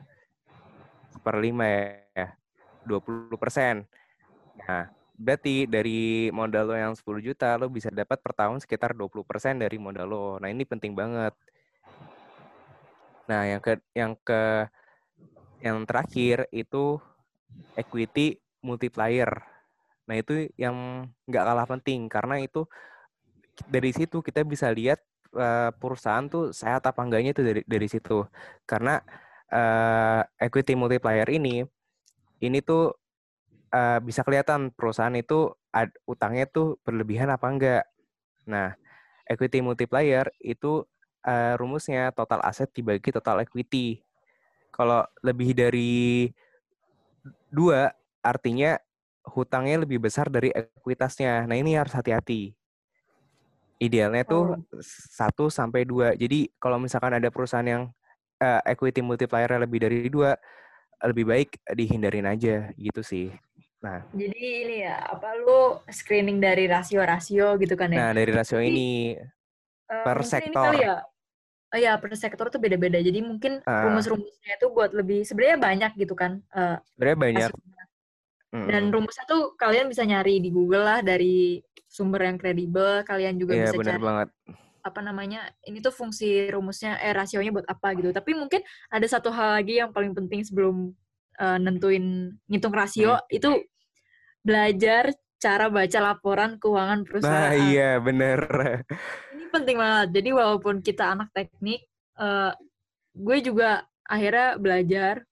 [1.20, 1.64] Per 5
[2.16, 2.28] ya.
[2.84, 3.84] 20 persen.
[4.56, 9.24] Nah, berarti dari modal lo yang 10 juta, lo bisa dapat per tahun sekitar 20
[9.24, 10.26] persen dari modal lo.
[10.40, 11.36] Nah, ini penting banget.
[13.28, 14.66] Nah, yang ke yang ke
[15.60, 16.98] yang terakhir itu
[17.76, 19.30] equity multiplier.
[20.08, 22.64] Nah, itu yang nggak kalah penting karena itu
[23.68, 25.04] dari situ kita bisa lihat
[25.36, 28.24] uh, perusahaan tuh sehat apa enggaknya itu dari dari situ.
[28.64, 28.98] Karena
[29.52, 31.66] uh, equity multiplier ini
[32.40, 32.94] ini tuh
[33.74, 37.84] uh, bisa kelihatan perusahaan itu ad, utangnya tuh berlebihan apa enggak.
[38.48, 38.74] Nah,
[39.28, 40.82] equity multiplier itu
[41.26, 44.02] uh, rumusnya total aset dibagi total equity.
[44.72, 46.30] Kalau lebih dari
[47.52, 47.92] dua,
[48.24, 48.78] artinya
[49.28, 51.44] hutangnya lebih besar dari ekuitasnya.
[51.44, 52.56] Nah, ini harus hati-hati.
[53.80, 54.80] Idealnya tuh oh.
[55.16, 56.12] satu sampai dua.
[56.12, 57.84] Jadi kalau misalkan ada perusahaan yang
[58.40, 60.34] uh, equity multiplier lebih dari dua,
[61.04, 63.28] lebih baik dihindarin aja gitu sih.
[63.80, 64.04] Nah.
[64.12, 68.10] Jadi ini ya, apa lu screening dari rasio-rasio gitu kan ya?
[68.10, 68.90] Nah, dari rasio Jadi, ini
[69.88, 70.72] uh, per sektor.
[70.76, 70.96] Ini ya,
[71.72, 73.00] oh ya per sektor tuh beda-beda.
[73.00, 76.44] Jadi mungkin uh, rumus-rumusnya itu buat lebih sebenarnya banyak gitu kan.
[76.52, 77.50] Uh, sebenarnya banyak.
[78.50, 78.66] Mm.
[78.66, 83.00] Dan rumusnya tuh kalian bisa nyari di Google lah dari sumber yang kredibel.
[83.06, 84.28] Kalian juga yeah, bisa bener cari banget
[84.80, 89.28] apa namanya ini tuh fungsi rumusnya eh rasionya buat apa gitu tapi mungkin ada satu
[89.28, 90.92] hal lagi yang paling penting sebelum
[91.40, 93.36] uh, nentuin ngitung rasio hmm.
[93.36, 93.50] itu
[94.40, 97.48] belajar cara baca laporan keuangan perusahaan.
[97.48, 98.40] Nah iya bener.
[99.32, 100.08] Ini penting banget.
[100.20, 101.88] Jadi walaupun kita anak teknik,
[102.20, 102.52] uh,
[103.16, 105.24] gue juga akhirnya belajar.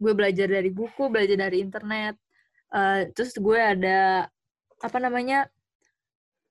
[0.00, 2.16] Gue belajar dari buku, belajar dari internet.
[2.72, 4.24] Uh, terus gue ada
[4.80, 5.48] apa namanya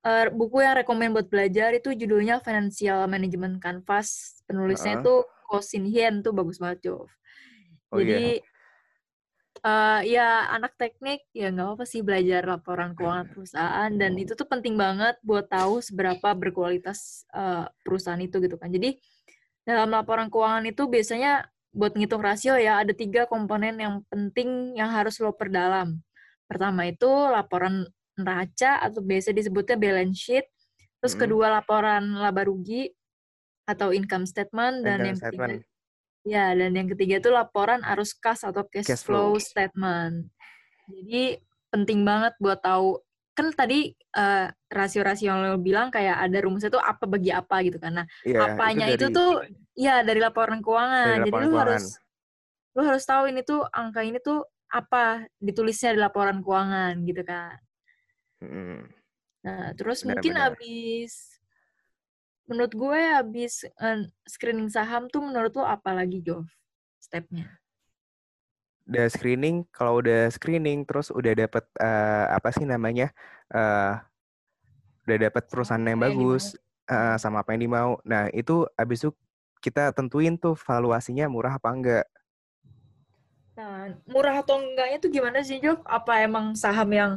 [0.05, 4.39] uh, buku yang rekomend buat belajar itu judulnya Financial Management Canvas.
[4.45, 5.01] Penulisnya uh.
[5.01, 5.13] itu
[5.49, 7.09] Ko Shin Hien tuh bagus banget, Jov.
[7.89, 8.53] Oh, Jadi yeah.
[9.65, 14.45] Uh, ya anak teknik ya nggak apa sih belajar laporan keuangan perusahaan dan itu tuh
[14.45, 18.69] penting banget buat tahu seberapa berkualitas uh, perusahaan itu gitu kan.
[18.69, 18.93] Jadi
[19.65, 24.93] dalam laporan keuangan itu biasanya buat ngitung rasio ya ada tiga komponen yang penting yang
[24.93, 25.97] harus lo perdalam.
[26.45, 30.45] Pertama itu laporan neraca atau biasa disebutnya balance sheet.
[30.99, 31.21] Terus hmm.
[31.21, 32.89] kedua laporan laba rugi
[33.65, 35.51] atau income statement dan income yang statement.
[35.61, 35.73] ketiga
[36.25, 39.37] ya dan yang ketiga itu laporan arus kas atau cash, cash flow.
[39.37, 40.33] flow statement.
[40.89, 41.37] Jadi
[41.69, 42.99] penting banget buat tahu
[43.35, 47.77] kan tadi uh, rasio-rasio yang lo bilang kayak ada rumusnya tuh apa bagi apa gitu
[47.83, 49.31] karena yeah, apanya itu, dari, itu tuh
[49.75, 51.21] ya dari laporan keuangan.
[51.21, 51.61] Dari laporan Jadi lu keuangan.
[51.61, 51.85] harus
[52.75, 54.39] lu harus tahu ini tuh angka ini tuh
[54.71, 57.59] apa ditulisnya di laporan keuangan gitu kan.
[58.43, 58.87] Hmm.
[59.45, 60.49] Nah, terus benar, mungkin benar.
[60.53, 61.35] abis
[62.45, 66.45] menurut gue abis uh, screening saham tuh menurut lo apa lagi Jov
[67.01, 67.49] stepnya?
[68.85, 73.09] Udah screening, kalau udah screening terus udah dapet uh, apa sih namanya
[73.49, 73.97] uh,
[75.09, 77.89] udah dapet perusahaan yang apa bagus yang uh, sama apa yang dimau.
[78.05, 79.11] Nah itu abis itu
[79.57, 82.05] kita tentuin tuh valuasinya murah apa enggak.
[83.55, 85.79] Nah, murah atau enggaknya tuh gimana sih, Jov?
[85.87, 87.11] Apa emang saham yang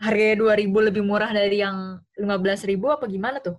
[0.00, 3.56] harganya 2000 lebih murah dari yang 15.000 apa gimana tuh?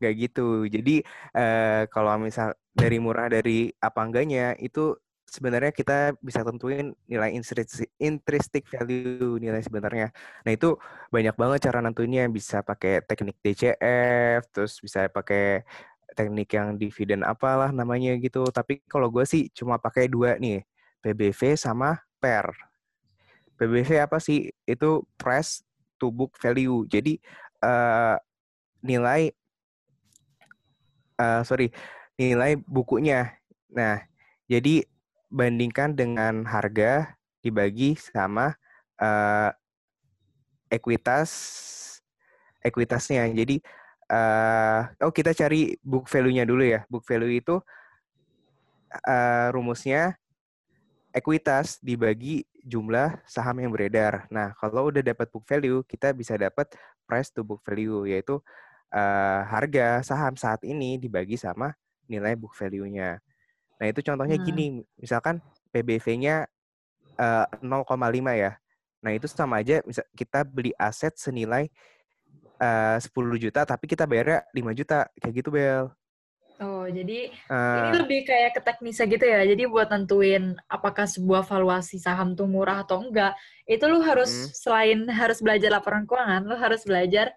[0.00, 0.64] Gak gitu.
[0.68, 1.00] Jadi
[1.36, 4.96] uh, kalau misal dari murah dari apa enggaknya itu
[5.26, 7.34] sebenarnya kita bisa tentuin nilai
[7.98, 10.12] intrinsic value nilai sebenarnya.
[10.46, 10.76] Nah itu
[11.10, 12.28] banyak banget cara nentuinnya.
[12.28, 15.64] Bisa pakai teknik DCF, terus bisa pakai
[16.16, 18.48] teknik yang dividen apalah namanya gitu.
[18.48, 20.64] Tapi kalau gue sih cuma pakai dua nih,
[21.04, 22.65] PBV sama PER.
[23.56, 24.52] PBV apa sih?
[24.68, 25.64] Itu price
[25.96, 26.84] to book value.
[26.88, 27.18] Jadi
[27.64, 28.16] uh,
[28.84, 29.32] nilai
[31.20, 31.72] uh, sorry
[32.16, 33.36] nilai bukunya.
[33.72, 34.00] Nah,
[34.48, 34.84] jadi
[35.28, 38.56] bandingkan dengan harga dibagi sama
[39.00, 39.50] uh,
[40.72, 41.30] ekuitas
[42.64, 43.28] ekuitasnya.
[43.32, 43.62] Jadi
[44.10, 46.84] uh, oh kita cari book value-nya dulu ya.
[46.88, 47.60] Book value itu
[49.04, 50.16] uh, rumusnya
[51.12, 54.26] ekuitas dibagi jumlah saham yang beredar.
[54.26, 56.66] Nah, kalau udah dapat book value, kita bisa dapat
[57.06, 58.42] price to book value, yaitu
[58.90, 61.70] uh, harga saham saat ini dibagi sama
[62.10, 63.22] nilai book value-nya.
[63.78, 64.46] Nah, itu contohnya hmm.
[64.50, 64.66] gini,
[64.98, 65.38] misalkan
[65.70, 66.50] PBV-nya
[67.22, 67.86] uh, 0,5
[68.34, 68.58] ya.
[68.98, 69.78] Nah, itu sama aja
[70.18, 71.70] kita beli aset senilai
[72.58, 75.06] uh, 10 juta tapi kita bayarnya 5 juta.
[75.22, 75.86] Kayak gitu, Bel.
[76.56, 79.44] Oh, jadi uh, ini lebih kayak ke teknisnya gitu ya.
[79.44, 83.36] Jadi buat nentuin apakah sebuah valuasi saham tuh murah atau enggak,
[83.68, 84.52] itu lu harus hmm.
[84.56, 87.36] selain harus belajar laporan keuangan, lu harus belajar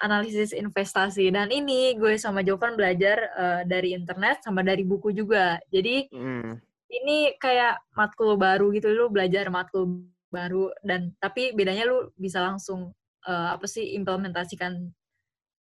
[0.00, 5.60] analisis investasi dan ini gue sama Jovan belajar uh, dari internet sama dari buku juga
[5.68, 6.52] jadi mm.
[6.88, 12.96] ini kayak matkul baru gitu lu belajar matkul baru dan tapi bedanya lu bisa langsung
[13.28, 14.88] uh, apa sih implementasikan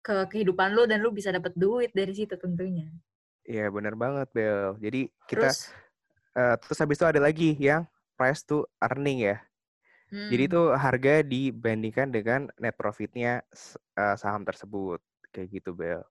[0.01, 2.89] ke kehidupan lu dan lu bisa dapat duit dari situ tentunya
[3.45, 5.71] iya benar banget Bel jadi kita terus,
[6.37, 7.85] uh, terus habis itu ada lagi yang
[8.17, 9.41] price to earning ya
[10.11, 10.27] Hmm.
[10.27, 13.47] Jadi itu harga dibandingkan dengan net profitnya
[13.95, 14.99] uh, saham tersebut.
[15.31, 16.03] Kayak gitu, Bel.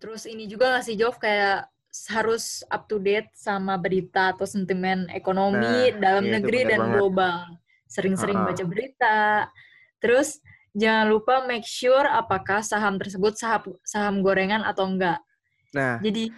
[0.00, 1.68] Terus ini juga nggak sih, Jov, kayak
[2.08, 6.94] harus up to date sama berita atau sentimen ekonomi nah, dalam iya, negeri dan banget.
[6.96, 7.40] global.
[7.84, 8.56] Sering-sering uh -huh.
[8.56, 9.18] baca berita.
[10.00, 10.40] Terus
[10.76, 15.18] jangan lupa make sure apakah saham tersebut saham saham gorengan atau enggak.
[15.74, 15.98] Nah.
[16.02, 16.30] Jadi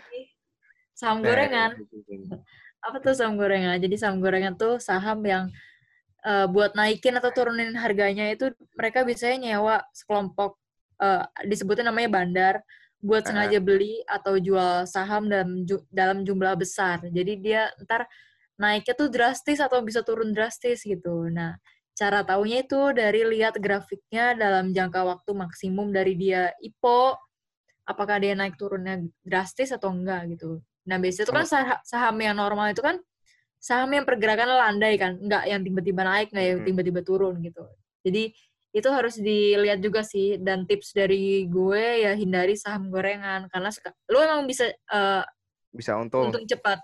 [0.93, 1.71] saham nah, gorengan
[2.83, 3.79] apa tuh saham gorengan?
[3.79, 5.49] Jadi saham gorengan tuh saham yang
[6.27, 10.59] uh, buat naikin atau turunin harganya itu mereka biasanya nyewa sekelompok
[10.99, 12.55] uh, disebutnya namanya bandar
[13.03, 17.03] buat sengaja beli atau jual saham dalam ju dalam jumlah besar.
[17.11, 18.07] Jadi dia ntar
[18.55, 21.27] naiknya tuh drastis atau bisa turun drastis gitu.
[21.27, 21.59] Nah,
[21.93, 27.17] cara taunya itu dari lihat grafiknya dalam jangka waktu maksimum dari dia IPO,
[27.85, 30.65] apakah dia naik turunnya drastis atau enggak gitu.
[30.89, 31.47] Nah, biasanya itu kan
[31.85, 32.99] saham yang normal itu kan
[33.63, 36.69] saham yang pergerakan landai kan, nggak yang tiba-tiba naik, nggak yang hmm.
[36.73, 37.63] tiba-tiba turun gitu.
[38.03, 38.35] Jadi
[38.73, 43.69] itu harus dilihat juga sih dan tips dari gue ya hindari saham gorengan karena
[44.09, 45.21] lu emang bisa uh,
[45.77, 46.81] bisa untung untung cepat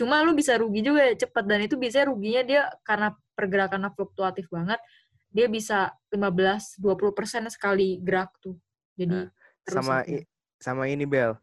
[0.00, 4.80] cuma lu bisa rugi juga cepat dan itu biasanya ruginya dia karena pergerakannya fluktuatif banget
[5.28, 8.56] dia bisa 15 20 persen sekali gerak tuh
[8.96, 10.24] jadi nah, sama i,
[10.56, 11.36] sama ini Bel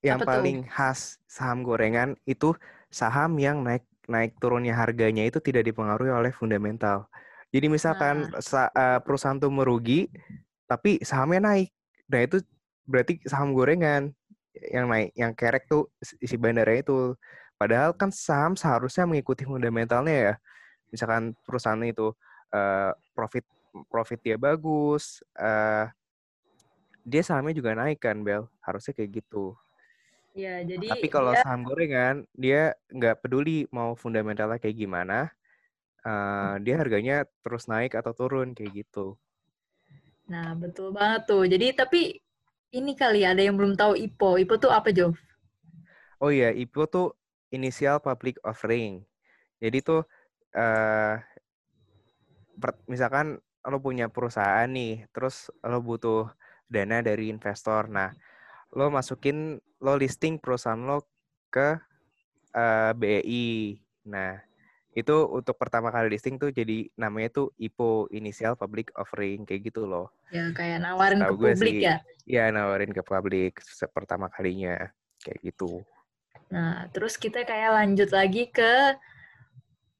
[0.00, 0.70] yang Apa paling tuh?
[0.72, 2.56] khas saham gorengan itu
[2.88, 7.06] saham yang naik naik turunnya harganya itu tidak dipengaruhi oleh fundamental.
[7.52, 8.68] Jadi misalkan nah.
[8.72, 10.08] uh, perusahaan tuh merugi,
[10.64, 11.70] tapi sahamnya naik.
[12.08, 12.40] Nah itu
[12.88, 14.12] berarti saham gorengan
[14.72, 17.14] yang naik, yang kerek tuh isi bandarnya itu.
[17.58, 20.34] Padahal kan saham seharusnya mengikuti fundamentalnya ya.
[20.94, 22.14] Misalkan perusahaan itu
[22.54, 23.42] uh, profit
[23.90, 25.90] profit dia bagus, uh,
[27.02, 28.46] dia sahamnya juga naik kan, Bel.
[28.62, 29.58] Harusnya kayak gitu.
[30.38, 31.42] Ya, jadi Tapi kalau dia...
[31.42, 35.34] saham gorengan, dia nggak peduli mau fundamentalnya kayak gimana,
[36.06, 39.18] uh, dia harganya terus naik atau turun kayak gitu.
[40.30, 41.42] Nah, betul banget tuh.
[41.42, 42.00] Jadi tapi
[42.70, 44.46] ini kali ada yang belum tahu IPO.
[44.46, 45.10] IPO tuh apa, Jo?
[46.22, 47.08] Oh iya, IPO tuh
[47.52, 49.02] Initial Public Offering.
[49.58, 50.02] Jadi tuh
[50.54, 51.16] uh,
[52.86, 53.38] misalkan
[53.68, 56.30] lo punya perusahaan nih, terus lo butuh
[56.68, 57.88] dana dari investor.
[57.90, 58.12] Nah,
[58.76, 61.04] lo masukin lo listing perusahaan lo
[61.48, 61.76] ke
[62.56, 63.76] eh, BEI.
[64.08, 64.40] Nah,
[64.96, 69.84] itu untuk pertama kali listing tuh jadi namanya tuh IPO Initial Public Offering kayak gitu
[69.84, 70.12] loh.
[70.32, 71.96] Ya kayak nawarin Setau ke publik sih, ya.
[72.28, 73.52] Iya, nawarin ke publik
[73.92, 74.92] pertama kalinya
[75.24, 75.80] kayak gitu.
[76.48, 78.96] Nah, terus kita kayak lanjut lagi ke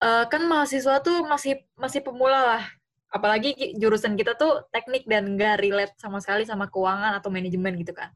[0.00, 2.64] uh, kan mahasiswa tuh masih masih pemula lah.
[3.08, 7.96] Apalagi jurusan kita tuh teknik dan nggak relate sama sekali sama keuangan atau manajemen gitu
[7.96, 8.12] kan.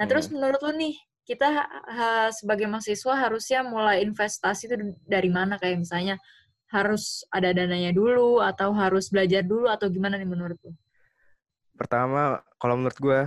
[0.00, 0.10] Nah, hmm.
[0.10, 0.94] terus menurut lu nih,
[1.28, 5.60] kita ha, sebagai mahasiswa harusnya mulai investasi itu dari mana?
[5.60, 6.16] Kayak misalnya
[6.72, 10.72] harus ada dananya dulu atau harus belajar dulu atau gimana nih menurut lu?
[11.76, 13.20] Pertama, kalau menurut gue,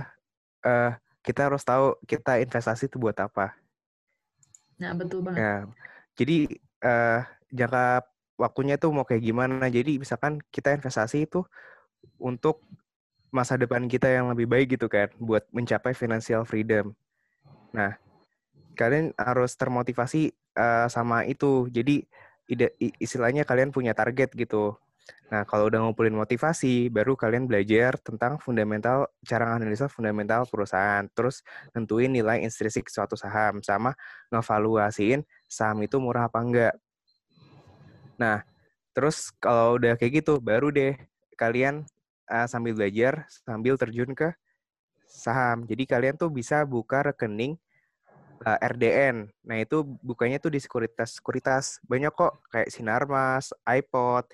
[0.66, 0.90] uh,
[1.22, 3.63] kita harus tahu kita investasi itu buat apa.
[4.78, 5.38] Nah, betul banget.
[5.40, 5.54] Ya,
[6.18, 6.36] jadi
[6.82, 7.20] uh,
[7.54, 8.06] jangka
[8.38, 9.66] waktunya tuh mau kayak gimana.
[9.70, 11.46] Jadi misalkan kita investasi itu
[12.18, 12.62] untuk
[13.34, 16.94] masa depan kita yang lebih baik gitu kan, buat mencapai financial freedom.
[17.74, 17.98] Nah,
[18.78, 21.66] kalian harus termotivasi uh, sama itu.
[21.70, 22.06] Jadi
[22.46, 24.78] ide, istilahnya kalian punya target gitu.
[25.32, 31.04] Nah, kalau udah ngumpulin motivasi, baru kalian belajar tentang fundamental, cara menganalisa fundamental perusahaan.
[31.12, 31.44] Terus
[31.76, 33.92] nentuin nilai intrinsik suatu saham, sama
[34.32, 36.74] ngevaluasiin saham itu murah apa enggak.
[38.20, 38.46] Nah,
[38.94, 40.94] terus kalau udah kayak gitu, baru deh
[41.34, 41.84] kalian
[42.30, 44.32] uh, sambil belajar, sambil terjun ke
[45.08, 45.66] saham.
[45.66, 47.58] Jadi kalian tuh bisa buka rekening
[48.46, 49.16] uh, eh, RDN.
[49.46, 51.82] Nah, itu bukanya tuh di sekuritas-sekuritas.
[51.86, 54.30] Banyak kok kayak Sinarmas, iPod,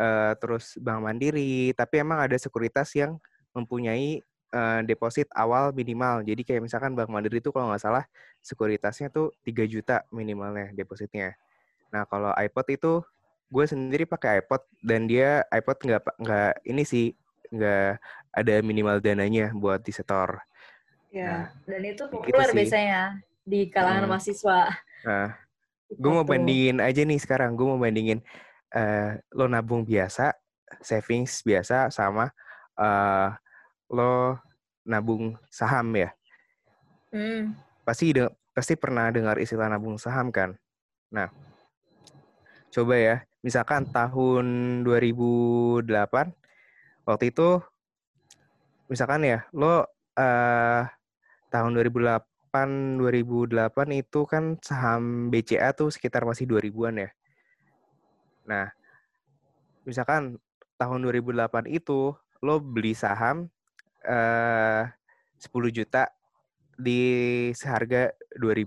[0.00, 3.20] uh, terus Bank Mandiri, tapi emang ada sekuritas yang
[3.52, 4.24] mempunyai
[4.56, 6.24] uh, deposit awal minimal.
[6.24, 8.04] Jadi kayak misalkan Bank Mandiri itu kalau nggak salah
[8.40, 11.36] sekuritasnya tuh 3 juta minimalnya depositnya.
[11.92, 12.92] Nah, kalau iPod itu
[13.50, 17.06] gue sendiri pakai iPod dan dia iPod nggak nggak ini sih
[17.50, 17.98] nggak
[18.30, 20.38] ada minimal dananya buat disetor.
[21.10, 23.02] Ya, nah, dan itu gitu populer gitu biasanya
[23.42, 24.10] di kalangan hmm.
[24.14, 24.60] mahasiswa.
[25.02, 25.28] Nah,
[25.90, 27.58] gue mau bandingin aja nih sekarang.
[27.58, 28.22] Gue mau bandingin
[28.74, 30.34] uh, lo nabung biasa,
[30.82, 32.30] savings biasa, sama
[32.78, 33.34] uh,
[33.90, 34.38] lo
[34.86, 36.10] nabung saham ya.
[37.10, 37.54] Hmm.
[37.82, 40.54] Pasti de pasti pernah dengar istilah nabung saham kan.
[41.10, 41.30] Nah,
[42.70, 44.46] coba ya, misalkan tahun
[44.86, 45.86] 2008
[47.08, 47.58] waktu itu
[48.86, 49.86] misalkan ya lo
[50.18, 50.82] uh,
[51.50, 57.10] tahun 2008 2008 itu kan saham BCA tuh sekitar masih 2000-an ya.
[58.50, 58.66] Nah,
[59.86, 60.42] misalkan
[60.74, 62.10] tahun 2008 itu
[62.42, 63.46] lo beli saham
[64.02, 64.90] uh,
[65.38, 66.10] 10 juta
[66.74, 67.00] di
[67.54, 68.66] seharga 2000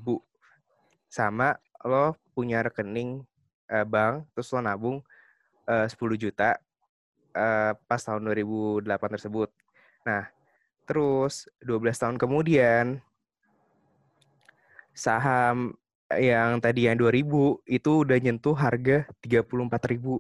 [1.12, 3.26] sama lo punya rekening
[3.68, 5.04] uh, bank terus lo nabung
[5.68, 6.56] uh, 10 juta
[7.36, 8.88] uh, pas tahun 2008
[9.20, 9.50] tersebut.
[10.08, 10.30] Nah,
[10.88, 13.04] terus 12 tahun kemudian
[14.94, 15.74] saham
[16.20, 20.20] yang tadi yang 2000 itu udah nyentuh harga 34.000.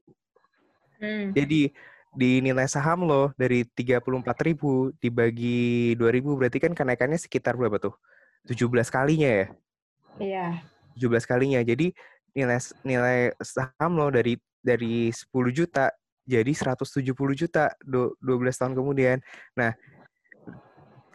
[1.04, 1.36] Hmm.
[1.36, 1.74] Jadi
[2.14, 7.96] di nilai saham lo dari 34.000 dibagi 2000 berarti kan kenaikannya sekitar berapa tuh?
[8.46, 9.48] 17 kalinya ya?
[10.22, 10.48] Iya.
[10.96, 11.60] 17 kalinya.
[11.66, 11.92] Jadi
[12.34, 15.90] nilai nilai saham lo dari dari 10 juta
[16.24, 18.24] jadi 170 juta 12
[18.56, 19.20] tahun kemudian.
[19.60, 19.76] Nah,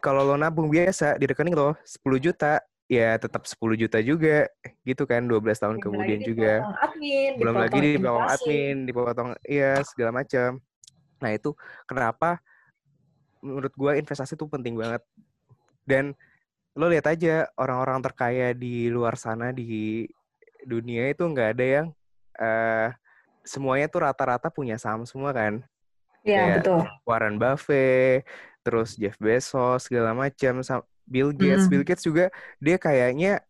[0.05, 4.49] kalau lo nabung biasa di rekening lo 10 juta, ya tetap 10 juta juga
[4.80, 6.64] gitu kan 12 tahun belum kemudian juga.
[6.80, 10.57] Admin, belum lagi di dipotong admin, dipotong iya segala macam.
[11.20, 11.53] Nah, itu
[11.84, 12.41] kenapa
[13.45, 15.05] menurut gua investasi itu penting banget.
[15.84, 16.16] Dan
[16.72, 20.09] lo lihat aja orang-orang terkaya di luar sana di
[20.64, 21.86] dunia itu nggak ada yang
[22.41, 22.89] uh,
[23.45, 25.61] semuanya tuh rata-rata punya saham semua kan.
[26.24, 26.84] Iya, betul.
[27.09, 28.26] Warren Buffett,
[28.61, 30.61] terus Jeff Bezos, segala macam.
[31.09, 31.71] Bill Gates, mm.
[31.73, 32.29] Bill Gates juga
[32.61, 33.41] dia kayaknya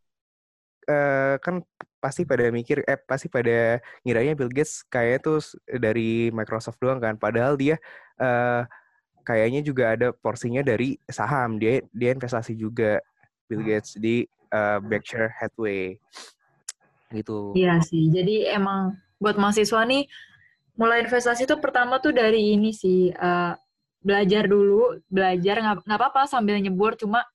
[0.87, 1.67] uh, kan
[1.99, 7.19] pasti pada mikir, eh pasti pada ngiranya Bill Gates kayaknya tuh dari Microsoft doang kan.
[7.19, 7.77] Padahal dia
[8.23, 8.63] uh,
[9.27, 11.59] kayaknya juga ada porsinya dari saham.
[11.59, 13.03] Dia dia investasi juga
[13.51, 14.23] Bill Gates di
[14.55, 15.99] uh, Berkshire Hathaway
[17.11, 17.53] gitu.
[17.59, 18.09] Iya sih.
[18.09, 20.07] Jadi emang buat mahasiswa nih
[20.79, 23.53] mulai investasi itu pertama tuh dari ini sih uh,
[23.99, 27.27] belajar dulu belajar nggak apa-apa sambil nyebur cuma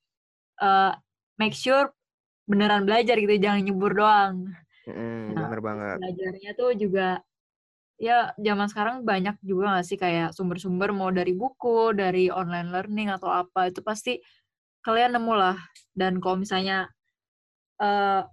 [0.59, 0.93] uh,
[1.39, 1.89] make sure
[2.43, 4.51] beneran belajar gitu jangan nyebur doang
[4.85, 7.07] mm, nah, bener banget belajarnya tuh juga
[8.01, 13.09] ya zaman sekarang banyak juga nggak sih kayak sumber-sumber mau dari buku dari online learning
[13.15, 14.19] atau apa itu pasti
[14.83, 15.57] kalian nemu lah
[15.95, 16.91] dan kalau misalnya
[17.79, 18.27] uh,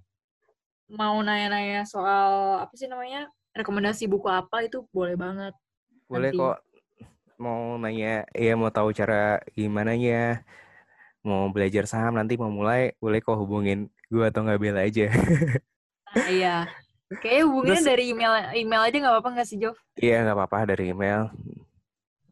[0.91, 5.55] mau nanya-nanya soal apa sih namanya rekomendasi buku apa itu boleh banget.
[6.11, 6.43] Boleh nanti.
[6.43, 6.59] kok.
[7.41, 10.45] Mau nanya, ya mau tahu cara gimana ya,
[11.21, 15.07] mau belajar saham nanti mau mulai, boleh kok hubungin gue atau nggak bela aja.
[16.17, 16.57] ah, iya.
[17.11, 19.75] Kayaknya hubunginnya Terus, dari email email aja nggak apa-apa nggak sih, Jo?
[19.99, 21.31] Iya, nggak apa-apa dari email.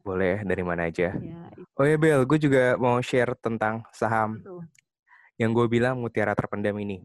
[0.07, 1.13] Boleh dari mana aja.
[1.19, 1.41] Ya,
[1.75, 4.39] oh ya, Bel, gue juga mau share tentang saham.
[4.39, 4.63] Betul.
[5.35, 7.03] Yang gue bilang mutiara terpendam ini.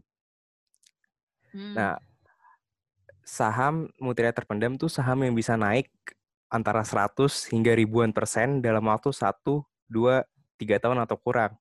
[1.50, 1.74] Hmm.
[1.74, 1.94] Nah,
[3.26, 5.90] saham mutiara terpendam tuh saham yang bisa naik
[6.46, 9.34] antara 100 hingga ribuan persen dalam waktu 1,
[9.90, 10.22] 2,
[10.62, 11.58] 3 tahun atau kurang.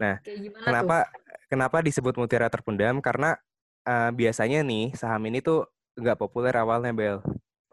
[0.00, 0.20] Nah,
[0.64, 1.48] kenapa tuh?
[1.50, 3.00] kenapa disebut mutiara terpendam?
[3.02, 3.36] Karena
[3.84, 5.68] uh, biasanya nih saham ini tuh
[5.98, 7.18] nggak populer awalnya, Bel.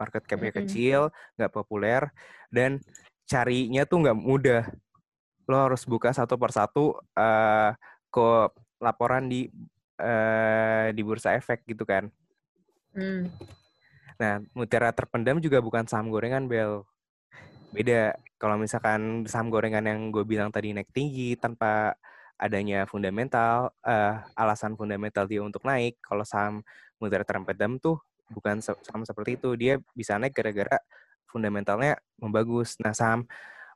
[0.00, 0.64] market capnya Mm-mm.
[0.64, 1.00] kecil,
[1.36, 2.08] nggak populer,
[2.48, 2.80] dan
[3.28, 4.64] carinya tuh nggak mudah.
[5.44, 7.76] Lo harus buka satu persatu eh
[8.08, 8.28] ke
[8.80, 9.52] laporan di
[10.00, 12.08] eh di bursa efek gitu kan.
[12.96, 13.28] Hmm.
[14.16, 16.84] Nah, mutiara terpendam juga bukan saham gorengan, Bel.
[17.70, 18.14] Beda.
[18.40, 21.94] Kalau misalkan saham gorengan yang gue bilang tadi naik tinggi tanpa
[22.40, 26.00] adanya fundamental, eh, alasan fundamental dia untuk naik.
[26.00, 26.64] Kalau saham
[26.96, 28.00] mutiara terpendam tuh
[28.32, 29.54] bukan saham seperti itu.
[29.60, 30.80] Dia bisa naik gara-gara
[31.28, 32.80] fundamentalnya membagus.
[32.80, 33.28] Nah, saham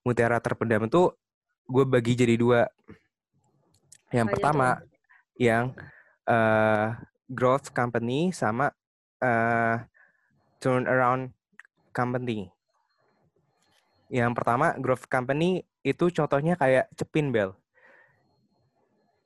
[0.02, 1.12] mutiara terpendam itu
[1.68, 2.64] gue bagi jadi dua.
[4.10, 4.86] Yang Apa aja pertama, tuh?
[5.38, 5.64] yang
[6.24, 6.88] eh,
[7.28, 8.72] growth company sama
[9.20, 9.76] eh,
[10.58, 11.36] turnaround
[11.92, 12.48] company.
[14.14, 17.50] Yang pertama, growth company itu contohnya kayak Cepin Bel.
[17.50, 17.58] Sharon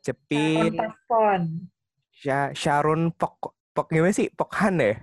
[0.01, 1.43] Cepin, Pokphon.
[2.09, 4.33] Sha- Sharon Pok, Pok gimana sih?
[4.33, 4.97] Pokhan deh.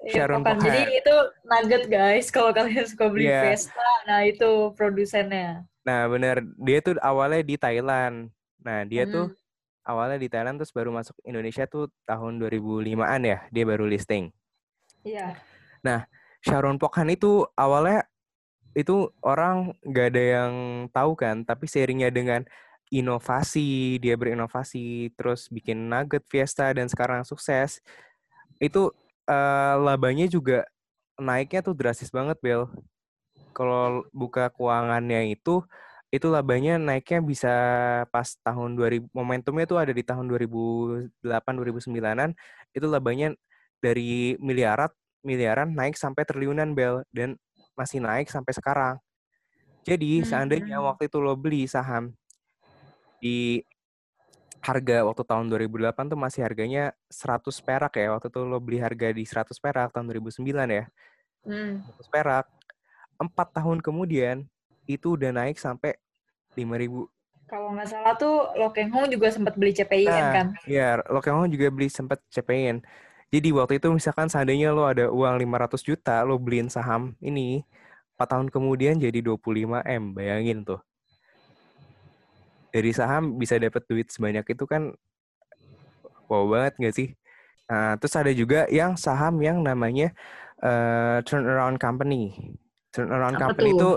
[0.00, 0.40] Iya, Sharon.
[0.40, 0.88] Jadi Pokhan.
[0.88, 1.14] itu
[1.44, 3.52] nugget guys, kalau kalian suka beli Iya.
[3.52, 5.68] Vespa, nah itu produsennya.
[5.84, 6.40] Nah, bener.
[6.56, 8.32] Dia tuh awalnya di Thailand.
[8.58, 9.36] Nah, dia tuh Hmm.
[9.84, 13.38] awalnya di Thailand terus baru masuk Indonesia tuh tahun 2005-an ya.
[13.52, 14.32] Dia baru listing.
[15.04, 15.36] Iya.
[16.40, 18.06] Sharon Pokhan itu awalnya
[18.76, 20.52] itu orang nggak ada yang
[20.92, 22.44] tahu kan, tapi seiringnya dengan
[22.92, 27.80] inovasi, dia berinovasi, terus bikin Nugget, Fiesta, dan sekarang sukses,
[28.60, 28.92] itu
[29.26, 30.68] eh, labanya juga
[31.18, 32.68] naiknya tuh drastis banget, Bel.
[33.56, 35.64] Kalau buka keuangannya itu,
[36.12, 37.54] itu labanya naiknya bisa
[38.12, 42.36] pas tahun 2000, momentumnya tuh ada di tahun 2008-2009an,
[42.76, 43.32] itu labanya
[43.80, 44.92] dari miliaran,
[45.24, 47.02] miliaran naik sampai triliunan, Bel.
[47.10, 47.40] Dan
[47.76, 48.96] masih naik sampai sekarang.
[49.86, 50.90] Jadi, seandainya Hmm.
[50.90, 52.10] waktu itu lo beli saham
[53.22, 53.62] di
[54.58, 58.10] harga waktu tahun 2008 tuh masih harganya 100 perak ya.
[58.10, 60.84] Waktu itu lo beli harga di 100 perak tahun 2009 ya.
[61.46, 61.86] Hmm.
[61.86, 62.46] 100 perak.
[63.16, 64.42] Empat tahun kemudian
[64.90, 65.94] itu udah naik sampai
[66.58, 67.06] 5000.
[67.46, 70.46] Kalau nggak salah tuh Lo Keng Hong juga sempat beli CPIN Nah, kan?
[70.66, 72.82] ya lo Hong juga beli sempat CPN.
[73.34, 77.62] Jadi waktu itu misalkan seandainya lo ada uang 500 juta, lo beliin saham ini,
[78.14, 80.14] 4 tahun kemudian jadi 25M.
[80.16, 80.80] Bayangin tuh.
[82.74, 84.92] Dari saham bisa dapat duit sebanyak itu kan
[86.30, 87.08] wow banget nggak sih?
[87.70, 90.14] Nah, terus ada juga yang saham yang namanya
[90.62, 92.32] eh, turnaround company.
[92.94, 93.88] Turnaround Apa company itu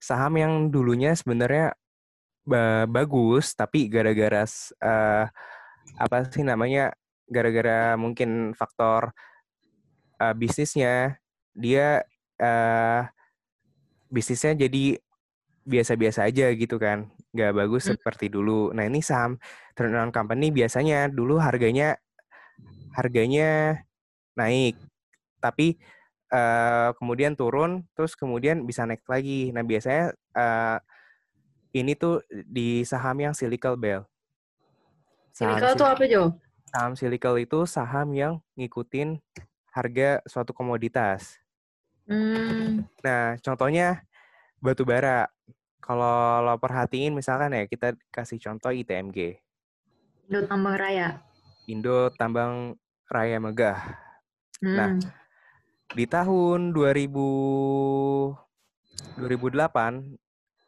[0.00, 1.74] saham yang dulunya sebenarnya
[2.46, 4.44] ba- bagus, tapi gara-gara
[4.82, 5.24] eh,
[5.98, 6.92] apa sih namanya?
[7.28, 9.12] Gara-gara mungkin faktor
[10.20, 11.18] eh, bisnisnya,
[11.54, 12.02] dia
[12.38, 13.02] eh,
[14.10, 14.98] bisnisnya jadi
[15.64, 17.96] biasa-biasa aja gitu kan, nggak bagus Hmm.
[17.96, 18.70] seperti dulu.
[18.76, 19.40] Nah ini saham
[19.72, 21.96] turnaround company biasanya dulu harganya
[22.94, 23.80] harganya
[24.38, 24.76] naik,
[25.40, 25.80] tapi
[26.34, 29.50] eh, kemudian turun, terus kemudian bisa naik lagi.
[29.54, 30.78] Nah biasanya eh,
[31.74, 34.06] ini tuh di saham yang cyclical bell.
[35.34, 36.22] Saham Silikal tuh sil- apa, Jo?
[36.74, 39.22] Saham cyclical itu saham yang ngikutin
[39.70, 41.38] harga suatu komoditas.
[42.10, 42.82] Hmm.
[42.98, 44.02] Nah, contohnya
[44.58, 45.30] batu bara.
[45.78, 49.38] Kalau lo perhatiin misalkan ya, kita kasih contoh ITMG.
[50.26, 51.22] Indo Tambang Raya.
[51.70, 52.74] Indo Tambang
[53.06, 53.78] Raya Megah.
[54.58, 55.22] Nah, Hmm.
[55.94, 58.34] Di tahun 2000
[59.14, 60.18] 2008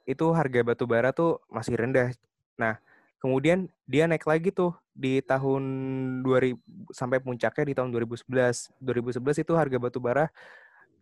[0.07, 2.15] itu harga batu bara tuh masih rendah.
[2.55, 2.79] Nah,
[3.27, 5.62] kemudian dia naik lagi tuh di tahun
[6.22, 8.70] 2000 sampai puncaknya di tahun 2011.
[8.79, 10.31] 2011 itu harga batu bara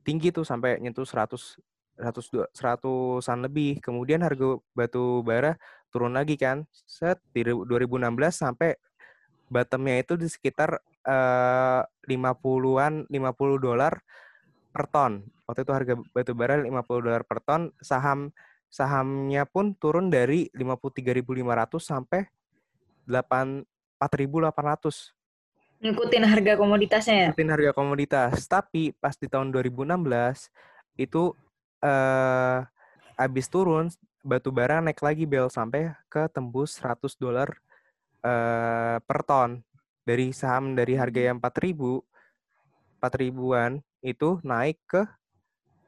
[0.08, 1.60] tinggi tuh sampai nyentuh 100
[2.00, 3.84] 100 dua- 100-an lebih.
[3.84, 5.60] Kemudian harga batu bara
[5.92, 6.64] turun lagi kan.
[6.72, 8.72] Set di 2016 sampai
[9.52, 14.00] bottomnya itu di sekitar eh, 50-an 50 dolar
[14.72, 15.28] per ton.
[15.44, 18.32] Waktu itu harga batu bara 50 dolar per ton, saham
[18.74, 22.26] sahamnya pun turun dari 53.500 sampai
[23.06, 23.62] 8
[24.02, 25.14] 4.800
[25.84, 27.28] Ngikutin harga komoditasnya ya?
[27.30, 28.48] ikutin harga komoditas.
[28.50, 30.50] Tapi pas di tahun 2016
[30.98, 31.36] itu
[31.84, 32.58] eh
[33.14, 33.86] habis turun
[34.26, 37.54] batu bara naik lagi bel sampai ke tembus 100 dolar
[38.26, 39.62] eh per ton.
[40.02, 42.02] Dari saham dari harga yang 4000
[42.98, 45.04] 4000-an itu naik ke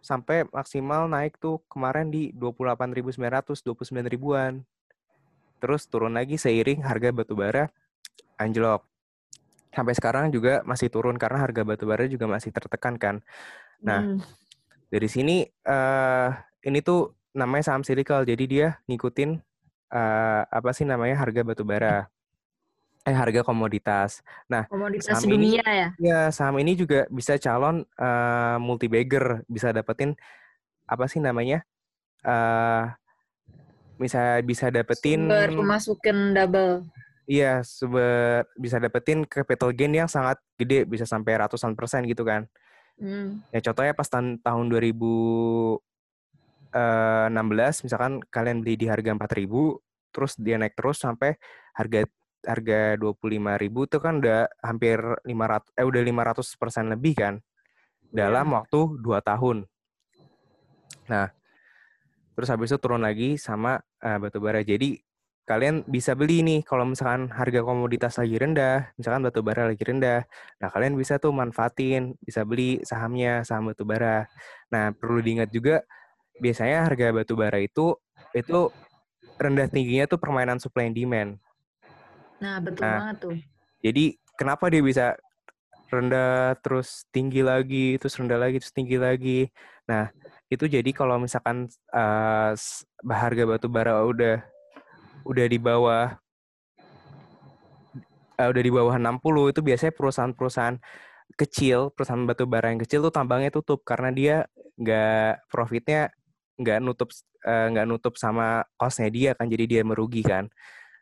[0.07, 4.62] sampai maksimal naik tuh kemarin di 28.900, 29 ribuan.
[5.59, 7.66] Terus turun lagi seiring harga batu bara
[8.38, 8.86] anjlok.
[9.74, 13.16] Sampai sekarang juga masih turun karena harga batu bara juga masih tertekan kan.
[13.82, 14.22] Nah, Hmm.
[14.86, 16.30] dari sini eh
[16.62, 18.22] ini tuh namanya saham cyclical.
[18.22, 19.30] Jadi dia ngikutin
[19.90, 22.07] eh apa sih namanya harga batu bara.
[23.07, 24.26] Eh harga komoditas.
[24.50, 25.88] Nah, Komoditas saham ini dunia ya.
[26.02, 30.18] ya saham ini juga bisa calon uh, multi bagger, bisa dapetin
[30.90, 31.62] apa sih namanya?
[32.26, 32.90] Uh,
[33.96, 36.72] bisa bisa dapetin Sumber pemasukan double.
[37.26, 42.50] Iya, sumber bisa dapetin capital gain yang sangat gede, bisa sampai ratusan persen gitu kan.
[42.98, 43.42] Hmm.
[43.54, 45.78] Ya contohnya pas tahun tahun 2016
[46.74, 49.46] eh, misalkan kalian beli di harga 4000
[50.14, 51.36] terus dia naik terus sampai
[51.76, 52.09] harga
[52.47, 57.34] harga 25.000 itu kan udah hampir 500 eh udah 500 persen lebih kan
[58.14, 58.57] dalam yeah.
[58.62, 59.57] waktu 2 tahun.
[61.11, 61.28] Nah,
[62.38, 64.62] terus habis itu turun lagi sama uh, batu bara.
[64.62, 65.03] Jadi
[65.47, 70.26] kalian bisa beli nih kalau misalkan harga komoditas lagi rendah, misalkan batu bara lagi rendah.
[70.59, 74.26] Nah, kalian bisa tuh manfaatin, bisa beli sahamnya, saham batu bara.
[74.70, 75.86] Nah, perlu diingat juga
[76.36, 77.97] biasanya harga batu bara itu
[78.36, 78.68] itu
[79.40, 81.30] rendah tingginya tuh permainan supply and demand.
[82.43, 83.37] Nah, betul nah, banget tuh.
[83.80, 84.05] Jadi
[84.37, 85.07] kenapa dia bisa
[85.87, 89.47] rendah terus tinggi lagi, terus rendah lagi, terus tinggi lagi.
[89.87, 90.11] Nah,
[90.51, 92.53] itu jadi kalau misalkan uh,
[93.07, 94.43] harga batu bara udah
[95.26, 96.14] udah di bawah
[98.39, 100.76] uh, udah di bawah 60 itu biasanya perusahaan-perusahaan
[101.34, 104.37] kecil, perusahaan batu bara yang kecil tuh tambangnya tutup karena dia
[104.76, 106.12] nggak profitnya
[106.57, 107.09] nggak nutup
[107.47, 110.51] nggak uh, nutup sama costnya dia kan jadi dia merugi kan.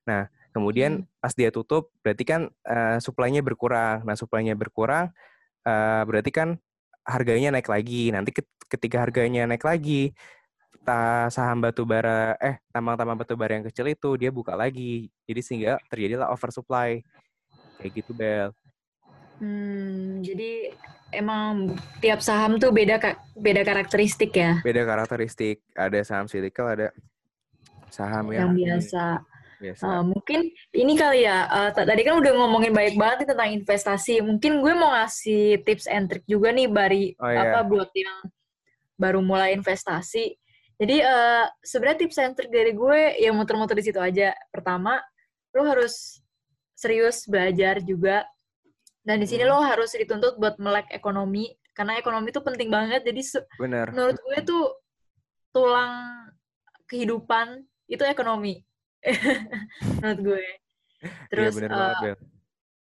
[0.04, 1.18] Nah, Kemudian hmm.
[1.18, 4.06] pas dia tutup, berarti kan uh, supply-nya berkurang.
[4.06, 5.10] Nah, supply-nya berkurang,
[5.66, 6.48] uh, berarti kan
[7.02, 8.14] harganya naik lagi.
[8.14, 8.30] Nanti
[8.70, 10.14] ketika harganya naik lagi,
[11.34, 15.10] saham batu bara, eh tambang-tambang batu bara yang kecil itu dia buka lagi.
[15.26, 17.02] Jadi sehingga terjadilah oversupply.
[17.82, 18.54] Kayak gitu, Bel.
[19.42, 20.70] Hmm, jadi
[21.10, 23.02] emang tiap saham tuh beda
[23.34, 24.62] beda karakteristik ya?
[24.62, 25.66] Beda karakteristik.
[25.74, 26.88] Ada saham silikal, ada
[27.90, 29.33] saham yang, yang biasa
[29.72, 34.14] Uh, mungkin ini kali ya, uh, tadi kan udah ngomongin baik banget nih tentang investasi.
[34.20, 37.56] Mungkin gue mau ngasih tips and trick juga nih bari oh, iya.
[37.56, 38.28] apa buat yang
[39.00, 40.36] baru mulai investasi.
[40.74, 44.36] Jadi uh, sebenarnya tips and trick dari gue ya muter-muter di situ aja.
[44.52, 45.00] Pertama,
[45.54, 46.20] lo harus
[46.76, 48.26] serius belajar juga.
[49.04, 49.52] Dan di sini hmm.
[49.52, 53.06] lo harus dituntut buat melek ekonomi karena ekonomi itu penting banget.
[53.06, 53.22] Jadi
[53.56, 53.86] Bener.
[53.94, 54.64] menurut gue tuh
[55.54, 56.26] tulang
[56.90, 58.64] kehidupan itu ekonomi
[60.00, 60.46] menurut gue.
[61.04, 62.16] Iya, Terus iya, uh,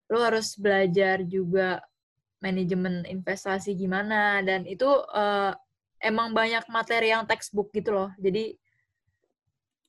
[0.09, 1.83] lo harus belajar juga
[2.41, 5.53] manajemen investasi gimana dan itu uh,
[6.01, 8.09] emang banyak materi yang textbook gitu loh.
[8.17, 8.55] Jadi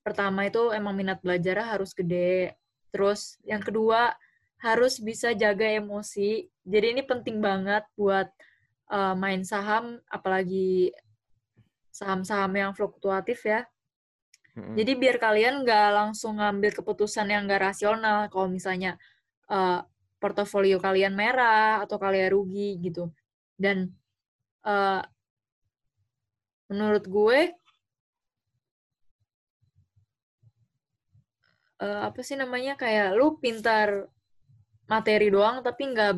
[0.03, 2.59] pertama itu emang minat belajar harus gede.
[2.91, 4.13] Terus yang kedua
[4.61, 6.51] harus bisa jaga emosi.
[6.67, 8.29] Jadi ini penting banget buat
[8.93, 10.93] uh, main saham, apalagi
[11.95, 13.65] saham-saham yang fluktuatif ya.
[14.77, 19.01] Jadi biar kalian nggak langsung ngambil keputusan yang nggak rasional kalau misalnya
[19.51, 19.83] uh,
[20.21, 23.11] portofolio kalian merah atau kalian rugi gitu.
[23.57, 23.93] Dan
[24.65, 25.03] uh,
[26.71, 27.41] menurut gue
[31.81, 34.07] uh, apa sih namanya kayak lu pintar
[34.87, 36.13] materi doang tapi nggak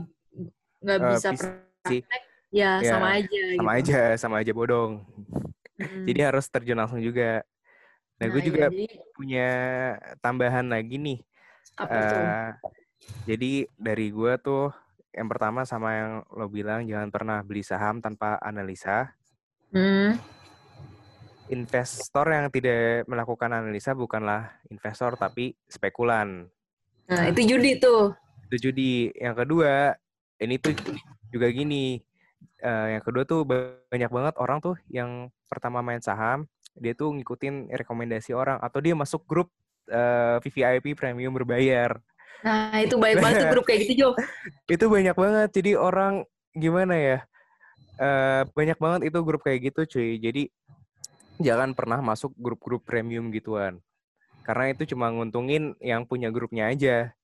[0.82, 2.22] nggak uh, bisa praktek
[2.52, 3.80] ya, ya sama aja sama gitu.
[3.80, 4.92] aja sama aja bodong
[5.78, 6.04] hmm.
[6.10, 7.46] jadi harus terjun langsung juga
[8.22, 8.86] Nah, gue nah, juga jadi...
[9.18, 9.48] punya
[10.22, 11.18] tambahan lagi nih.
[11.74, 12.48] Apa uh,
[13.26, 14.70] Jadi dari gue tuh
[15.10, 19.10] yang pertama sama yang lo bilang jangan pernah beli saham tanpa analisa.
[19.74, 20.14] Hmm.
[21.50, 26.46] Investor yang tidak melakukan analisa bukanlah investor tapi spekulan.
[27.10, 28.14] Nah, itu judi tuh.
[28.46, 29.10] Itu judi.
[29.18, 29.98] Yang kedua,
[30.38, 30.78] ini tuh
[31.34, 31.98] juga gini.
[32.62, 33.42] Uh, yang kedua tuh
[33.90, 36.46] banyak banget orang tuh yang pertama main saham
[36.76, 39.48] dia tuh ngikutin rekomendasi orang atau dia masuk grup
[39.92, 41.98] uh, eh, VVIP premium berbayar.
[42.42, 44.08] Nah, itu baik banget tuh grup kayak gitu, Jo.
[44.74, 45.48] itu banyak banget.
[45.54, 47.18] Jadi orang gimana ya?
[48.02, 50.18] Uh, banyak banget itu grup kayak gitu, cuy.
[50.18, 50.50] Jadi
[51.38, 53.78] jangan pernah masuk grup-grup premium gituan.
[54.42, 57.14] Karena itu cuma nguntungin yang punya grupnya aja.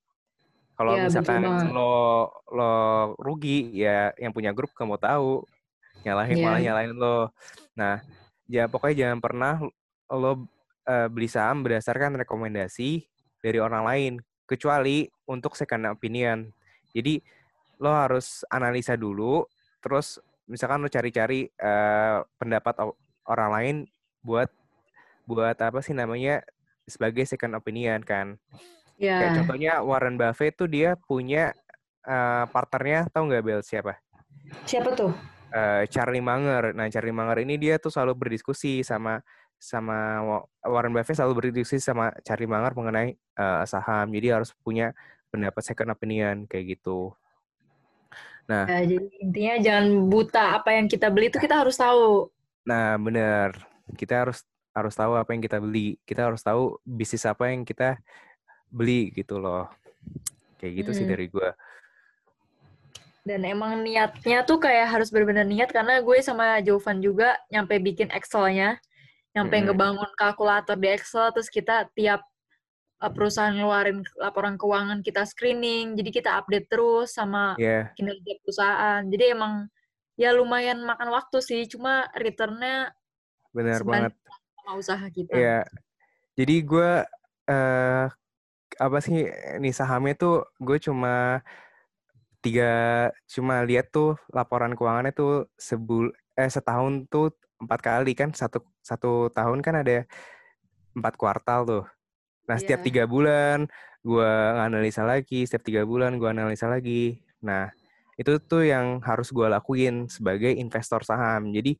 [0.79, 1.43] Kalau ya, misalkan
[1.75, 2.73] lo lo
[3.19, 5.43] rugi, ya yang punya grup kamu tahu.
[6.07, 6.45] Nyalahin ya.
[6.47, 7.35] malah nyalahin lo.
[7.75, 7.99] Nah,
[8.49, 9.53] ya pokoknya jangan pernah
[10.09, 13.05] lo uh, beli saham berdasarkan rekomendasi
[13.39, 14.13] dari orang lain
[14.49, 16.49] kecuali untuk second opinion.
[16.89, 17.21] Jadi
[17.77, 19.45] lo harus analisa dulu,
[19.79, 20.17] terus
[20.49, 22.73] misalkan lo cari-cari uh, pendapat
[23.29, 23.75] orang lain
[24.25, 24.49] buat
[25.29, 26.41] buat apa sih namanya
[26.89, 28.41] sebagai second opinion kan.
[28.97, 29.21] Yeah.
[29.21, 31.53] Kayak contohnya Warren Buffett tuh dia punya
[32.03, 34.01] uh, partnernya tahu nggak Bel siapa?
[34.65, 35.13] Siapa tuh?
[35.51, 36.73] Uh, Charlie Munger.
[36.73, 39.21] Nah, Charlie Munger ini dia tuh selalu berdiskusi sama
[39.59, 40.23] sama
[40.63, 44.07] Warren Buffett selalu berdiskusi sama Charlie Munger mengenai uh, saham.
[44.09, 44.95] Jadi harus punya
[45.29, 47.11] pendapat second opinion kayak gitu.
[48.49, 52.33] Nah, Ya, jadi intinya jangan buta apa yang kita beli itu kita harus tahu.
[52.65, 53.53] nah bener.
[53.93, 54.41] Kita harus
[54.73, 55.97] harus tahu apa yang kita beli.
[56.01, 57.97] Kita harus tahu bisnis apa yang kita
[58.69, 59.69] beli gitu loh.
[60.57, 61.11] Kayak gitu sih Mm.
[61.13, 61.49] dari gue.
[63.29, 68.09] Dan emang niatnya tuh kayak harus benar-benar niat karena gue sama Jovan juga nyampe bikin
[68.09, 68.81] Excel-nya,
[69.37, 69.69] nyampe Mm-mm.
[69.69, 72.25] ngebangun kalkulator di Excel, terus kita tiap
[73.05, 79.05] uh, perusahaan ngeluarin laporan keuangan kita screening, jadi kita update terus sama Ya, kinerja perusahaan.
[79.05, 79.69] Jadi emang
[80.17, 82.89] ya lumayan makan waktu sih, cuma return-nya
[83.53, 84.17] benar banget.
[84.57, 85.37] sama usaha kita.
[85.37, 85.59] Iya.
[86.33, 86.91] Jadi gue
[87.45, 88.05] eh
[88.79, 89.29] apa sih
[89.61, 91.45] nih sahamnya tuh gue cuma
[92.39, 92.71] tiga
[93.27, 99.27] cuma lihat tuh laporan keuangannya tuh sebul eh setahun tuh empat kali kan satu satu
[99.35, 100.07] tahun kan ada
[100.95, 101.83] empat kuartal tuh.
[102.47, 102.87] Nah setiap Iya.
[102.87, 103.67] tiga bulan
[103.99, 107.19] gue analisa lagi, setiap tiga bulan gue analisa lagi.
[107.43, 107.67] Nah
[108.15, 111.51] itu tuh yang harus gue lakuin sebagai investor saham.
[111.51, 111.75] Jadi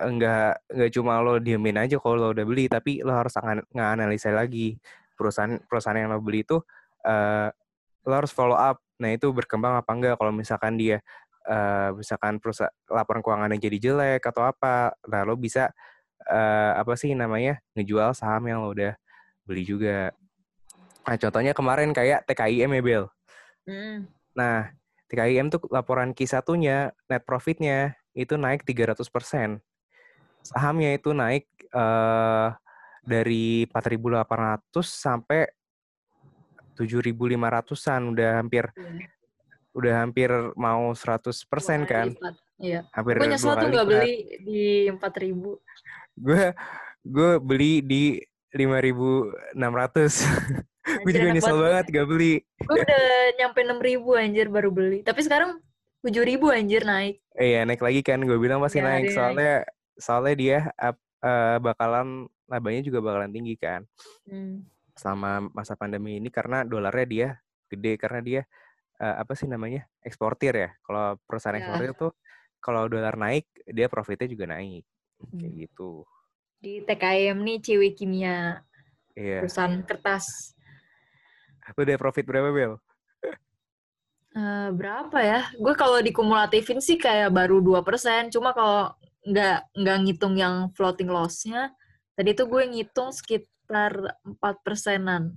[0.00, 4.32] enggak enggak cuma lo diemin aja kalau lo udah beli, tapi lo harus ngan- nganalisa
[4.32, 4.80] lagi
[5.12, 6.56] perusahaan perusahaan yang lo beli itu
[7.04, 7.48] eh,
[8.08, 8.80] lo harus follow up.
[9.00, 10.14] Nah itu berkembang apa enggak?
[10.20, 11.00] Kalau misalkan dia
[11.48, 15.72] eh, misalkan perusahaan laporan keuangannya jadi jelek atau apa, nah lo bisa
[16.28, 18.94] eh, apa sih namanya ngejual saham yang lo udah
[19.48, 20.12] beli juga.
[21.08, 23.04] Nah contohnya kemarin kayak TKIM ya Bel.
[23.64, 24.06] Hmm.
[24.36, 24.70] Nah,
[25.10, 29.58] TKIM tuh laporan Q1-nya, net profit-nya itu naik 300%.
[30.40, 32.48] Sahamnya itu naik eh
[33.00, 35.48] dari 4.800 sampai
[36.80, 39.06] 7.500-an, udah hampir Iya.
[39.70, 42.34] udah hampir mau 100% Dua kali kan.
[42.58, 42.80] Iya.
[42.90, 43.86] Hampir Gue nyesel tuh lipat.
[43.86, 45.56] beli di 4000
[46.18, 46.44] Gue
[47.00, 48.04] gue beli di
[48.50, 50.26] 5.600.
[51.06, 51.86] gue juga nyesel banget.
[51.86, 52.34] banget gak beli.
[52.60, 53.04] Gue udah
[53.38, 54.98] nyampe 6000 anjir baru beli.
[55.06, 55.62] Tapi sekarang
[56.02, 57.22] 7000 anjir naik.
[57.38, 59.14] Eh ya naik lagi kan, gue bilang pasti Iya, naik.
[59.14, 59.52] Soalnya
[59.94, 60.58] soalnya dia
[61.20, 63.86] eh, bakalan labanya juga bakalan tinggi kan.
[64.26, 64.66] Hmm.
[65.00, 67.28] Selama masa pandemi ini karena dolarnya dia
[67.72, 68.40] gede karena dia
[69.00, 71.64] eh, apa sih namanya eksportir ya kalau perusahaan Ya.
[71.64, 72.12] eksportir tuh
[72.60, 74.84] kalau dolar naik dia profitnya juga naik
[75.40, 75.60] kayak Hmm.
[75.64, 75.90] gitu
[76.60, 78.60] Di TKM nih Ciwi Kimia,
[79.16, 80.52] iya perusahaan kertas.
[81.72, 82.76] udah profit berapa bel
[84.30, 85.40] Eh, berapa ya?
[85.58, 88.30] Gue kalau dikumulatifin sih kayak baru 2%.
[88.30, 88.94] Cuma kalau
[89.26, 91.74] nggak nggak ngitung yang floating loss-nya,
[92.14, 95.32] tadi tuh gue ngitung sekitar 4 persenan.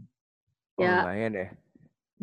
[0.77, 1.47] oh, Ya, lumayan ya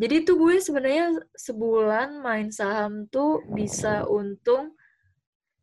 [0.01, 4.73] Jadi tuh gue sebenarnya sebulan main saham tuh bisa untung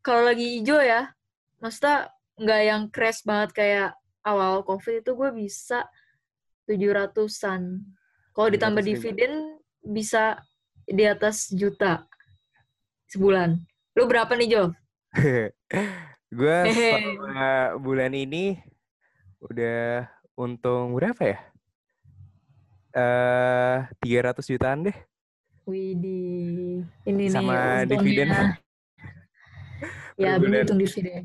[0.06, 1.12] kalau lagi hijau ya.
[1.60, 3.90] Maksudnya nggak yang crash banget kayak
[4.22, 5.90] awal COVID itu gue bisa
[6.70, 7.82] 700-an.
[8.36, 8.94] Kalau ditambah 700 ribu.
[8.94, 9.34] dividen
[9.82, 10.38] bisa
[10.86, 12.06] di atas juta
[13.10, 13.58] sebulan.
[13.98, 14.64] Lu berapa nih, Jo?
[16.38, 18.60] gue selama bulan ini
[19.42, 20.06] udah
[20.38, 21.40] untung berapa ya
[22.94, 24.98] eh 300 jutaan deh
[25.68, 26.88] Widih.
[27.04, 28.32] Ini Sama nih dividen.
[30.16, 31.24] ya, belum hitung dividen.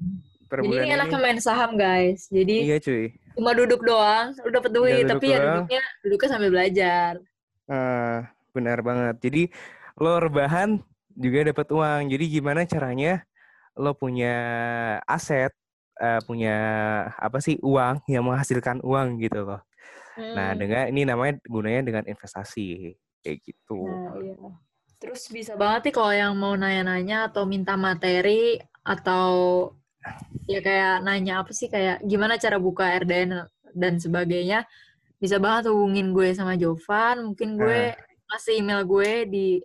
[0.51, 2.27] per Jadi ini enaknya main saham, guys.
[2.27, 5.47] Jadi iya cuy cuma duduk doang, lu dapet duit, duduk tapi ya doang.
[5.65, 7.13] duduknya duduknya sambil belajar.
[7.71, 8.19] Eh,
[8.53, 9.17] benar banget.
[9.23, 9.43] Jadi
[9.97, 10.83] lo rebahan
[11.15, 12.03] juga dapat uang.
[12.11, 13.23] Jadi gimana caranya
[13.79, 14.35] lo punya
[15.07, 15.55] aset,
[16.01, 16.57] eh, punya
[17.17, 19.61] apa sih uang yang menghasilkan uang gitu loh.
[20.17, 20.61] Nah Hmm.
[20.61, 22.93] dengan ini namanya gunanya dengan investasi
[23.25, 23.89] kayak gitu.
[23.89, 24.37] Nah, iya.
[25.03, 28.55] Terus bisa banget nih kalau yang mau nanya-nanya atau minta materi
[28.87, 29.67] atau
[30.47, 34.65] ya kayak nanya apa sih kayak gimana cara buka RDN dan sebagainya,
[35.19, 37.25] bisa banget hubungin gue sama Jovan.
[37.33, 37.95] Mungkin gue
[38.31, 39.59] kasih email gue di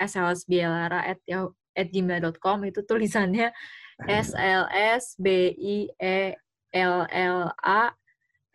[0.00, 3.52] slsbielara@gmail.com itu tulisannya
[4.08, 6.18] S L S B I E
[6.72, 7.92] L L A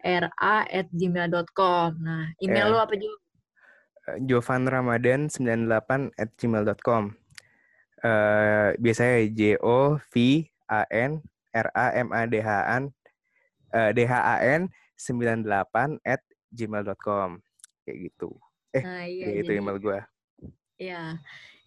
[0.03, 1.89] R A at gmail.com.
[1.99, 2.71] Nah, email Ya.
[2.73, 3.17] lu apa juga?
[4.23, 7.11] Jovan Ramadan 98 at gmail.com
[7.97, 11.19] Eh biasanya J O V A N
[11.51, 12.83] R A M A D H An
[13.73, 16.21] eh, D H A N 98 at
[16.53, 17.41] gmail.com
[17.83, 18.29] kayak gitu.
[18.71, 19.23] Eh, Nah, iya.
[19.27, 19.99] kayak gitu email gue.
[20.77, 21.17] Ya.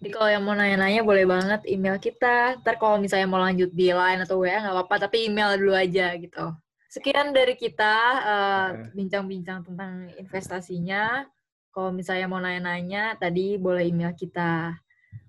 [0.01, 2.57] Jadi kalau yang mau nanya-nanya boleh banget email kita.
[2.65, 6.17] Ntar kalau misalnya mau lanjut di line atau WA nggak apa-apa, tapi email dulu aja
[6.17, 6.57] gitu.
[6.89, 11.29] Sekian dari kita eh, bincang-bincang tentang investasinya.
[11.71, 14.75] Kalau misalnya mau nanya-nanya, tadi boleh email kita.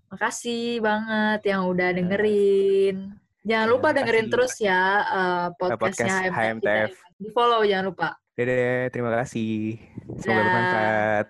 [0.07, 3.11] Makasih banget yang udah dengerin.
[3.43, 6.89] Jangan Ya, lupa dengerin terus ya eh, podcastnya podcast HMTF.
[6.95, 7.19] kita.
[7.19, 8.09] Di follow jangan lupa.
[8.39, 9.77] Dadah, terima kasih.
[10.15, 11.25] Semoga bermanfaat.